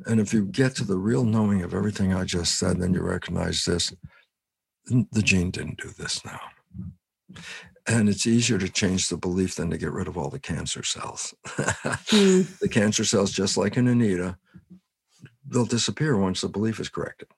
[0.07, 3.03] And if you get to the real knowing of everything I just said, then you
[3.03, 3.93] recognize this.
[4.87, 6.41] The gene didn't do this now.
[7.87, 10.83] And it's easier to change the belief than to get rid of all the cancer
[10.83, 11.35] cells.
[11.47, 12.59] mm.
[12.61, 14.37] The cancer cells, just like in Anita,
[15.47, 17.28] they'll disappear once the belief is corrected.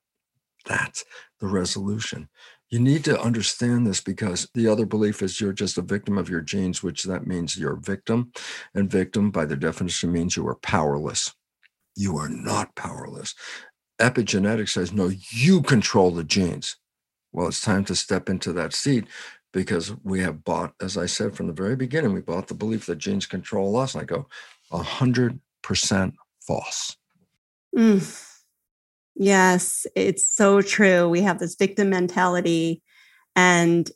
[0.66, 1.04] That's
[1.40, 2.28] the resolution.
[2.70, 6.28] You need to understand this because the other belief is you're just a victim of
[6.28, 8.32] your genes, which that means you're a victim.
[8.74, 11.34] And victim, by the definition, means you are powerless.
[11.94, 13.34] You are not powerless.
[14.00, 16.76] Epigenetics says, no, you control the genes.
[17.32, 19.06] Well, it's time to step into that seat
[19.54, 22.86] because we have bought, as I said from the very beginning, we bought the belief
[22.86, 23.94] that genes control us.
[23.94, 24.26] And I go,
[24.72, 26.12] 100%
[26.44, 26.96] false.
[27.74, 28.30] Mm.
[29.14, 31.08] Yes, it's so true.
[31.08, 32.82] We have this victim mentality.
[33.36, 33.88] And,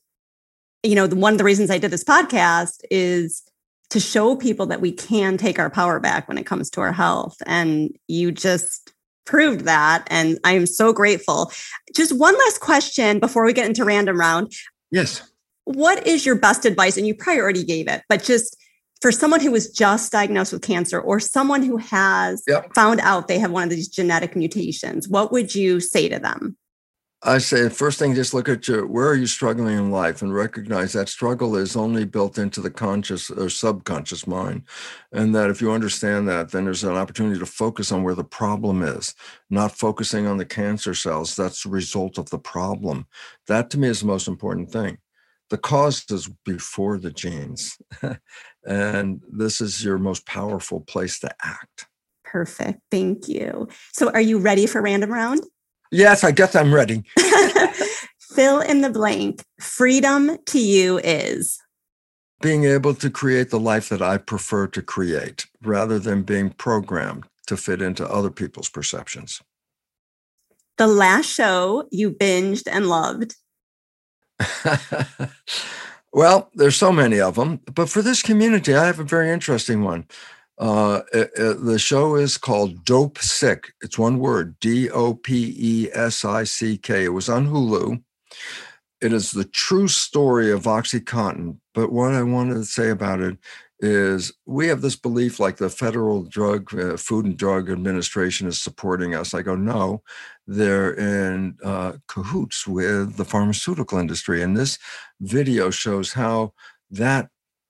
[0.84, 3.42] you know, one of the reasons I did this podcast is
[3.90, 6.92] to show people that we can take our power back when it comes to our
[6.92, 7.36] health.
[7.46, 8.92] And you just
[9.26, 10.06] proved that.
[10.08, 11.50] And I am so grateful.
[11.96, 14.52] Just one last question before we get into random round.
[14.92, 15.27] Yes
[15.68, 16.96] what is your best advice?
[16.96, 18.56] And you probably already gave it, but just
[19.00, 22.74] for someone who was just diagnosed with cancer or someone who has yep.
[22.74, 26.56] found out they have one of these genetic mutations, what would you say to them?
[27.22, 30.32] I say first thing, just look at your where are you struggling in life and
[30.32, 34.62] recognize that struggle is only built into the conscious or subconscious mind.
[35.12, 38.22] And that if you understand that, then there's an opportunity to focus on where the
[38.22, 39.16] problem is,
[39.50, 41.34] not focusing on the cancer cells.
[41.34, 43.06] That's the result of the problem.
[43.48, 44.98] That to me is the most important thing.
[45.50, 47.78] The cause is before the genes.
[48.66, 51.86] and this is your most powerful place to act.
[52.24, 52.80] Perfect.
[52.90, 53.68] Thank you.
[53.92, 55.40] So are you ready for random round?
[55.90, 57.02] Yes, I guess I'm ready.
[58.34, 59.42] Fill in the blank.
[59.58, 61.58] Freedom to you is
[62.40, 67.24] being able to create the life that I prefer to create rather than being programmed
[67.46, 69.40] to fit into other people's perceptions.
[70.76, 73.34] The last show you binged and loved.
[76.12, 79.82] well, there's so many of them, but for this community, I have a very interesting
[79.82, 80.06] one.
[80.58, 83.66] Uh, it, it, the show is called Dopesick.
[83.80, 87.04] It's one word D O P E S I C K.
[87.04, 88.02] It was on Hulu.
[89.00, 91.58] It is the true story of Oxycontin.
[91.74, 93.38] But what I wanted to say about it
[93.80, 98.60] is we have this belief like the Federal Drug, uh, Food and Drug Administration is
[98.60, 99.34] supporting us.
[99.34, 100.02] I go, no,
[100.46, 104.42] they're in uh, cahoots with the pharmaceutical industry.
[104.42, 104.78] And this
[105.20, 106.54] video shows how
[106.90, 107.28] that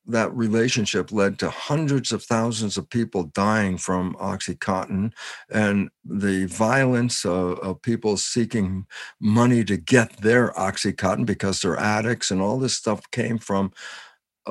[0.09, 5.13] that relationship led to hundreds of thousands of people dying from Oxycontin
[5.51, 8.87] and the violence of, of, people seeking
[9.19, 12.31] money to get their Oxycontin because they're addicts.
[12.31, 13.71] And all this stuff came from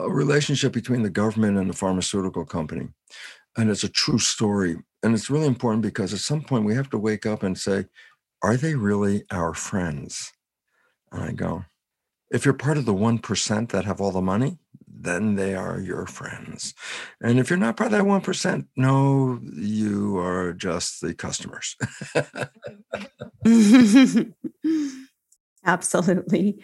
[0.05, 2.89] a relationship between the government and the pharmaceutical company.
[3.57, 4.77] And it's a true story.
[5.03, 7.87] And it's really important because at some point we have to wake up and say,
[8.43, 10.33] are they really our friends?
[11.11, 11.65] And I go,
[12.31, 16.07] if you're part of the 1% that have all the money, then they are your
[16.07, 16.75] friends.
[17.21, 21.77] And if you're not part of that 1%, no, you are just the customers.
[25.65, 26.63] Absolutely.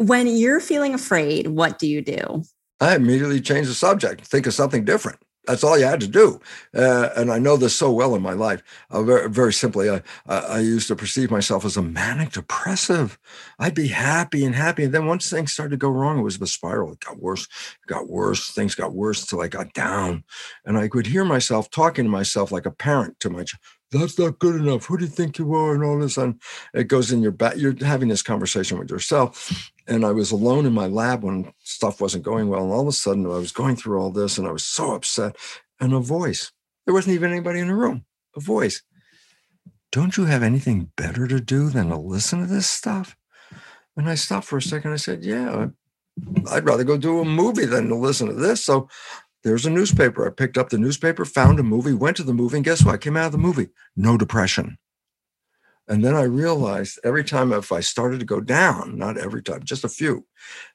[0.00, 2.42] When you're feeling afraid, what do you do?
[2.80, 5.18] I immediately change the subject, think of something different.
[5.46, 6.40] That's all you had to do.
[6.74, 8.62] Uh, and I know this so well in my life.
[8.88, 13.18] Uh, very, very simply, I, I used to perceive myself as a manic depressive.
[13.58, 14.84] I'd be happy and happy.
[14.84, 16.92] And then once things started to go wrong, it was the spiral.
[16.92, 18.52] It got worse, it got worse.
[18.52, 20.24] Things got worse until I got down.
[20.64, 23.60] And I could hear myself talking to myself like a parent to my child
[23.90, 24.86] that's not good enough.
[24.86, 25.74] Who do you think you are?
[25.74, 26.16] And all this.
[26.16, 26.40] And
[26.74, 27.56] it goes in your back.
[27.56, 32.00] You're having this conversation with yourself and I was alone in my lab when stuff
[32.00, 32.62] wasn't going well.
[32.62, 34.92] And all of a sudden, I was going through all this and I was so
[34.94, 35.36] upset.
[35.80, 36.52] And a voice,
[36.84, 38.04] there wasn't even anybody in the room,
[38.36, 38.82] a voice.
[39.90, 43.16] Don't you have anything better to do than to listen to this stuff?
[43.96, 44.92] And I stopped for a second.
[44.92, 45.68] I said, Yeah,
[46.50, 48.64] I'd rather go do a movie than to listen to this.
[48.64, 48.88] So
[49.42, 50.26] there's a newspaper.
[50.26, 52.94] I picked up the newspaper, found a movie, went to the movie, and guess what?
[52.94, 53.68] I came out of the movie.
[53.96, 54.78] No depression.
[55.88, 59.64] And then I realized every time if I started to go down, not every time,
[59.64, 60.24] just a few,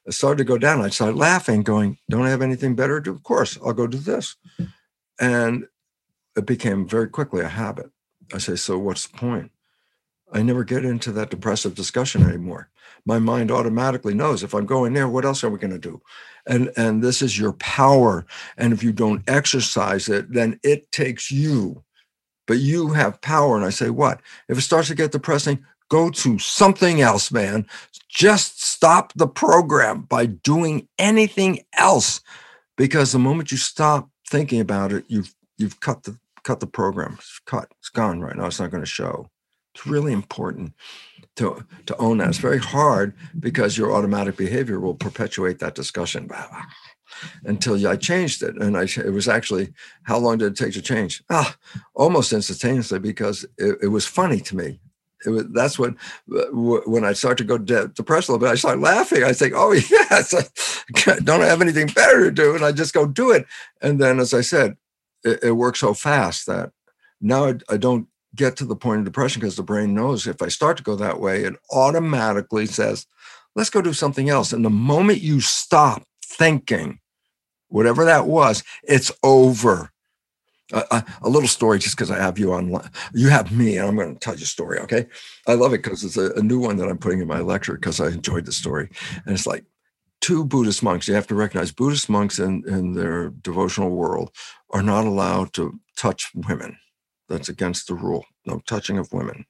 [0.06, 3.04] I started to go down, I'd start laughing, going, Don't I have anything better to
[3.04, 3.16] do?
[3.16, 4.36] Of course, I'll go do this.
[5.18, 5.66] And
[6.36, 7.90] it became very quickly a habit.
[8.34, 9.52] I say, So what's the point?
[10.32, 12.68] I never get into that depressive discussion anymore.
[13.04, 16.02] My mind automatically knows if I'm going there, what else are we going to do?
[16.46, 18.26] And and this is your power.
[18.56, 21.84] And if you don't exercise it, then it takes you
[22.46, 23.56] but you have power.
[23.56, 24.20] And I say, what?
[24.48, 27.66] If it starts to get depressing, go to something else, man.
[28.08, 32.20] Just stop the program by doing anything else.
[32.76, 37.16] Because the moment you stop thinking about it, you've you've cut the cut the program.
[37.18, 37.72] It's cut.
[37.78, 38.46] It's gone right now.
[38.46, 39.28] It's not going to show.
[39.76, 40.72] It's really important
[41.36, 42.30] to to own that.
[42.30, 46.30] It's very hard because your automatic behavior will perpetuate that discussion
[47.44, 48.56] until I changed it.
[48.56, 49.74] And I, it was actually,
[50.04, 51.22] how long did it take to change?
[51.28, 51.56] Ah,
[51.94, 54.80] almost instantaneously because it, it was funny to me.
[55.26, 58.56] It was, that's when, when I start to go de- depressed a little bit, I
[58.56, 59.24] start laughing.
[59.24, 62.54] I think, oh, yes, I don't have anything better to do.
[62.54, 63.44] And I just go do it.
[63.82, 64.78] And then, as I said,
[65.22, 66.72] it, it works so fast that
[67.20, 70.42] now I, I don't get to the point of depression because the brain knows if
[70.42, 73.06] I start to go that way, it automatically says,
[73.54, 74.52] let's go do something else.
[74.52, 77.00] And the moment you stop thinking,
[77.68, 79.90] whatever that was, it's over.
[80.72, 82.76] A little story just because I have you on,
[83.14, 84.80] you have me, and I'm going to tell you a story.
[84.80, 85.06] Okay.
[85.46, 87.74] I love it because it's a, a, new one that I'm putting in my lecture
[87.74, 88.90] because I enjoyed the story.
[89.24, 89.64] And it's like
[90.20, 91.06] two Buddhist monks.
[91.06, 94.32] You have to recognize Buddhist monks in, in their devotional world
[94.70, 96.76] are not allowed to touch women.
[97.28, 98.24] That's against the rule.
[98.44, 99.46] No touching of women.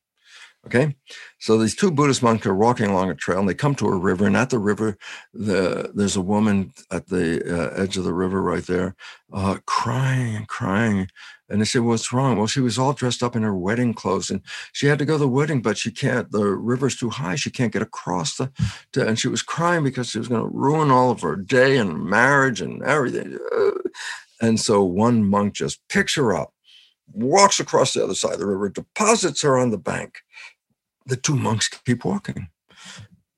[0.66, 0.97] Okay,
[1.39, 3.97] so these two Buddhist monks are walking along a trail, and they come to a
[3.97, 4.27] river.
[4.27, 4.99] And at the river,
[5.33, 8.97] the, there's a woman at the uh, edge of the river right there,
[9.33, 11.07] uh, crying and crying.
[11.49, 14.29] And they said, "What's wrong?" Well, she was all dressed up in her wedding clothes,
[14.29, 14.41] and
[14.72, 16.33] she had to go to the wedding, but she can't.
[16.33, 18.51] The river's too high; she can't get across the.
[18.93, 21.77] To, and she was crying because she was going to ruin all of her day
[21.77, 23.39] and marriage and everything.
[24.41, 26.53] And so one monk just picks her up,
[27.13, 30.23] walks across the other side of the river, deposits her on the bank
[31.07, 32.49] the two monks keep walking.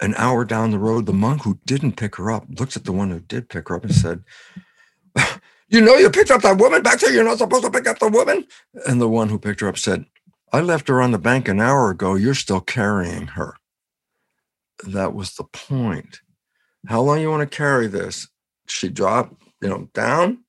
[0.01, 2.93] An hour down the road, the monk who didn't pick her up looks at the
[2.93, 4.25] one who did pick her up and said,
[5.69, 7.12] You know, you picked up that woman back there.
[7.12, 8.47] You're not supposed to pick up the woman.
[8.87, 10.07] And the one who picked her up said,
[10.51, 12.14] I left her on the bank an hour ago.
[12.14, 13.55] You're still carrying her.
[14.85, 16.21] That was the point.
[16.87, 18.29] How long you want to carry this?
[18.66, 20.45] She dropped, you know, down,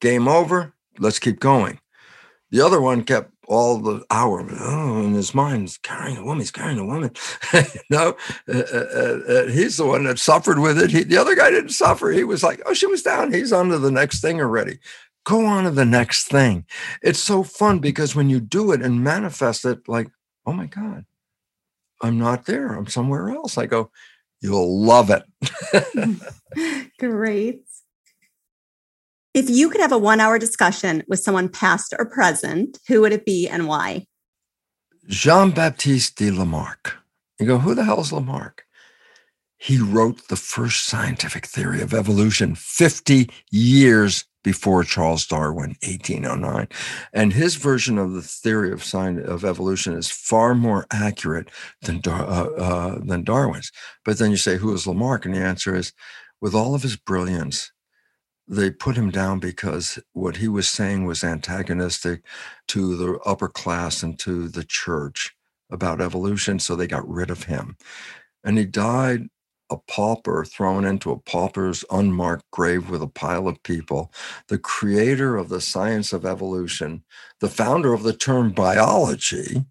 [0.00, 0.74] game over.
[0.98, 1.78] Let's keep going.
[2.52, 6.38] The other one kept all the hour oh, in his mind he's carrying a woman
[6.38, 7.10] he's carrying a woman.
[7.90, 8.16] No
[8.48, 10.90] uh, uh, uh, he's the one that suffered with it.
[10.90, 12.10] He, the other guy didn't suffer.
[12.10, 13.32] He was like oh she was down.
[13.32, 14.78] He's on to the next thing already.
[15.24, 16.66] Go on to the next thing.
[17.02, 20.08] It's so fun because when you do it and manifest it like
[20.46, 21.04] oh my god
[22.02, 22.74] i'm not there.
[22.74, 23.56] I'm somewhere else.
[23.58, 23.90] I go
[24.40, 25.24] you'll love it.
[26.98, 27.64] Great
[29.34, 33.12] if you could have a one hour discussion with someone past or present, who would
[33.12, 34.06] it be and why?
[35.08, 36.96] Jean Baptiste de Lamarck.
[37.40, 38.64] You go, who the hell is Lamarck?
[39.56, 46.68] He wrote the first scientific theory of evolution 50 years before Charles Darwin, 1809.
[47.12, 51.48] And his version of the theory of science of evolution is far more accurate
[51.82, 53.70] than, uh, uh, than Darwin's.
[54.04, 55.24] But then you say, who is Lamarck?
[55.24, 55.92] And the answer is,
[56.40, 57.70] with all of his brilliance,
[58.52, 62.22] they put him down because what he was saying was antagonistic
[62.68, 65.34] to the upper class and to the church
[65.70, 66.58] about evolution.
[66.58, 67.78] So they got rid of him.
[68.44, 69.28] And he died
[69.70, 74.12] a pauper thrown into a pauper's unmarked grave with a pile of people.
[74.48, 77.04] The creator of the science of evolution,
[77.40, 79.64] the founder of the term biology,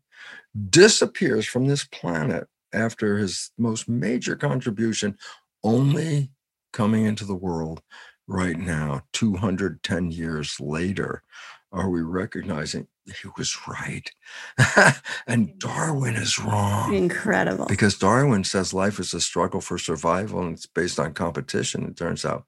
[0.70, 5.18] disappears from this planet after his most major contribution
[5.64, 6.32] only
[6.74, 7.84] coming into the world
[8.32, 11.24] right now, 210 years later,
[11.72, 14.12] are we recognizing he was right?
[15.28, 16.94] and Darwin is wrong.
[16.94, 17.66] Incredible.
[17.66, 21.86] Because Darwin says life is a struggle for survival and it's based on competition.
[21.86, 22.46] It turns out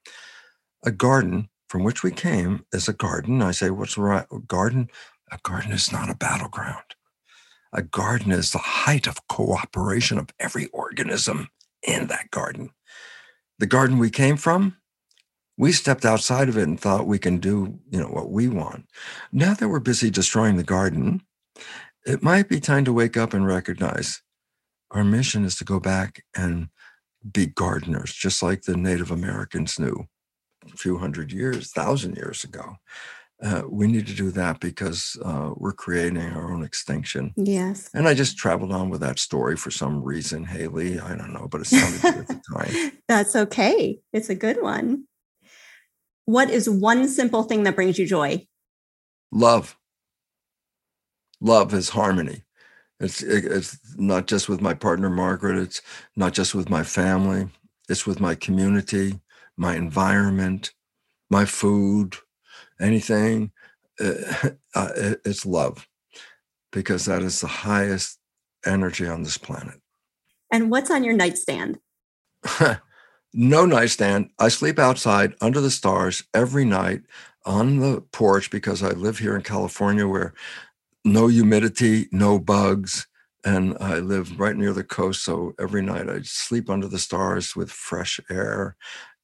[0.86, 3.42] a garden from which we came is a garden.
[3.42, 4.26] I say, what's right?
[4.32, 4.90] A garden?
[5.32, 6.84] A garden is not a battleground.
[7.74, 11.50] A garden is the height of cooperation of every organism
[11.82, 12.70] in that garden.
[13.58, 14.78] The garden we came from,
[15.58, 18.86] we stepped outside of it and thought we can do you know what we want
[19.32, 21.22] now that we're busy destroying the garden
[22.06, 24.22] it might be time to wake up and recognize
[24.92, 26.68] our mission is to go back and
[27.32, 30.08] be gardeners just like the native americans knew
[30.72, 32.78] a few hundred years thousand years ago
[33.44, 37.34] uh, we need to do that because uh, we're creating our own extinction.
[37.36, 37.90] Yes.
[37.94, 40.98] And I just traveled on with that story for some reason, Haley.
[40.98, 42.92] I don't know, but it sounded good at the time.
[43.10, 44.00] That's okay.
[44.14, 45.06] It's a good one.
[46.26, 48.48] What is one simple thing that brings you joy?
[49.32, 49.78] Love.
[51.42, 52.44] Love is harmony.
[53.00, 55.58] It's it's not just with my partner Margaret.
[55.58, 55.82] It's
[56.16, 57.50] not just with my family.
[57.90, 59.20] It's with my community,
[59.58, 60.72] my environment,
[61.30, 62.16] my food,
[62.80, 63.52] anything.
[64.00, 64.52] Uh,
[65.26, 65.88] it's love,
[66.72, 68.20] because that is the highest
[68.66, 69.82] energy on this planet.
[70.50, 71.80] And what's on your nightstand?
[73.34, 74.30] no nightstand.
[74.40, 77.02] I sleep outside under the stars every night
[77.46, 80.34] on the porch because I live here in California where
[81.04, 83.08] no humidity, no bugs,
[83.44, 85.24] and I live right near the coast.
[85.24, 88.76] So every night I sleep under the stars with fresh air,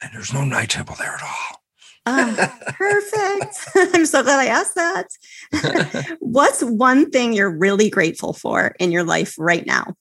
[0.02, 1.62] and there's no night table there at all.
[2.06, 3.56] Oh, perfect.
[3.96, 6.18] I'm so glad I asked that.
[6.20, 9.94] What's one thing you're really grateful for in your life right now?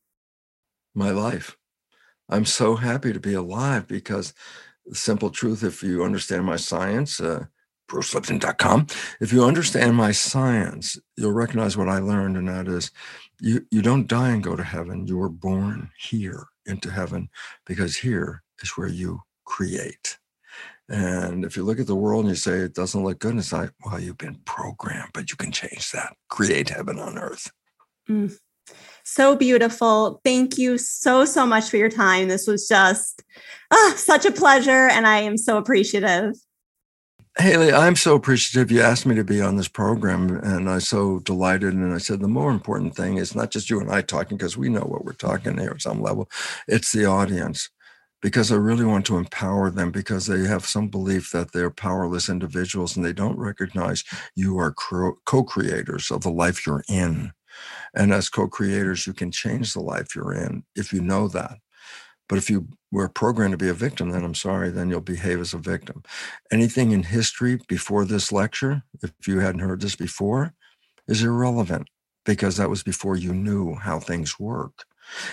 [0.94, 1.57] My life.
[2.28, 4.34] I'm so happy to be alive because
[4.86, 7.46] the simple truth, if you understand my science, uh,
[7.90, 8.86] brucelipton.com,
[9.20, 12.90] if you understand my science, you'll recognize what I learned, and that is
[13.40, 15.06] you, you don't die and go to heaven.
[15.06, 17.30] You were born here into heaven
[17.66, 20.18] because here is where you create.
[20.88, 23.52] And if you look at the world and you say it doesn't look good, it's
[23.52, 26.16] like, well, you've been programmed, but you can change that.
[26.30, 27.50] Create heaven on earth.
[28.08, 28.38] Mm.
[29.10, 30.20] So beautiful.
[30.22, 32.28] Thank you so, so much for your time.
[32.28, 33.22] This was just
[33.70, 34.88] ah, such a pleasure.
[34.88, 36.34] And I am so appreciative.
[37.38, 41.20] Haley, I'm so appreciative you asked me to be on this program, and I'm so
[41.20, 41.72] delighted.
[41.72, 44.58] And I said the more important thing is not just you and I talking, because
[44.58, 46.28] we know what we're talking here at some level,
[46.66, 47.70] it's the audience.
[48.20, 52.28] Because I really want to empower them because they have some belief that they're powerless
[52.28, 54.04] individuals and they don't recognize
[54.34, 57.32] you are co creators of the life you're in.
[57.94, 61.58] And as co creators, you can change the life you're in if you know that.
[62.28, 65.40] But if you were programmed to be a victim, then I'm sorry, then you'll behave
[65.40, 66.02] as a victim.
[66.52, 70.52] Anything in history before this lecture, if you hadn't heard this before,
[71.06, 71.88] is irrelevant
[72.24, 74.84] because that was before you knew how things work.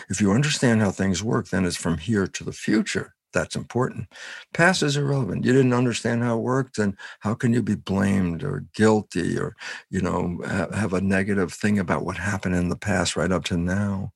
[0.09, 3.14] If you understand how things work, then it's from here to the future.
[3.35, 4.07] That's important.
[4.53, 5.43] Past is irrelevant.
[5.43, 9.57] You didn't understand how it worked, then how can you be blamed or guilty or,
[9.89, 10.39] you know,
[10.73, 14.13] have a negative thing about what happened in the past right up to now?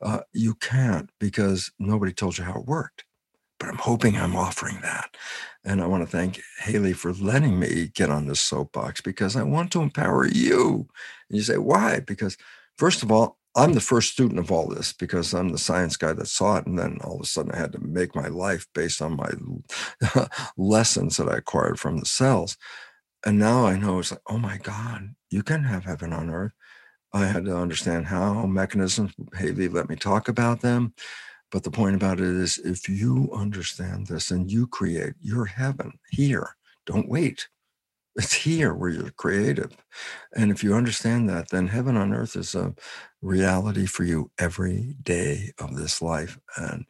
[0.00, 3.04] Uh, you can't because nobody told you how it worked.
[3.58, 5.16] But I'm hoping I'm offering that.
[5.64, 9.42] And I want to thank Haley for letting me get on this soapbox because I
[9.42, 10.86] want to empower you.
[11.28, 12.00] And you say, why?
[12.00, 12.36] Because,
[12.76, 16.12] first of all, I'm the first student of all this because I'm the science guy
[16.14, 16.66] that saw it.
[16.66, 19.30] And then all of a sudden I had to make my life based on my
[20.56, 22.56] lessons that I acquired from the cells.
[23.24, 26.52] And now I know it's like, oh my God, you can have heaven on earth.
[27.12, 30.94] I had to understand how mechanisms, Haley let me talk about them.
[31.50, 35.92] But the point about it is if you understand this and you create your heaven
[36.10, 37.48] here, don't wait.
[38.14, 39.74] It's here where you're creative.
[40.36, 42.74] And if you understand that, then heaven on earth is a
[43.22, 46.38] reality for you every day of this life.
[46.56, 46.84] And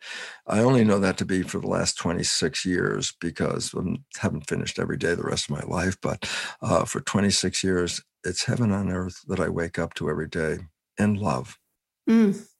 [0.47, 4.79] I only know that to be for the last 26 years because I haven't finished
[4.81, 5.97] every day the rest of my life.
[6.01, 6.29] But
[6.61, 10.59] uh, for 26 years, it's heaven on earth that I wake up to every day
[10.99, 11.57] in love.
[12.09, 12.52] Mm.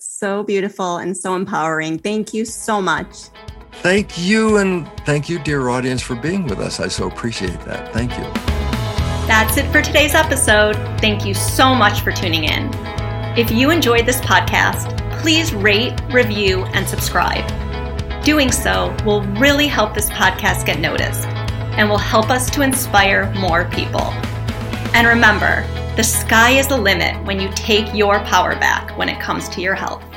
[0.00, 1.98] So beautiful and so empowering.
[1.98, 3.16] Thank you so much.
[3.82, 4.58] Thank you.
[4.58, 6.78] And thank you, dear audience, for being with us.
[6.78, 7.92] I so appreciate that.
[7.92, 8.22] Thank you.
[9.26, 10.76] That's it for today's episode.
[11.00, 12.70] Thank you so much for tuning in.
[13.36, 17.44] If you enjoyed this podcast, please rate, review, and subscribe.
[18.24, 21.26] Doing so will really help this podcast get noticed
[21.76, 24.12] and will help us to inspire more people.
[24.94, 25.64] And remember,
[25.98, 29.60] the sky is the limit when you take your power back when it comes to
[29.60, 30.07] your health.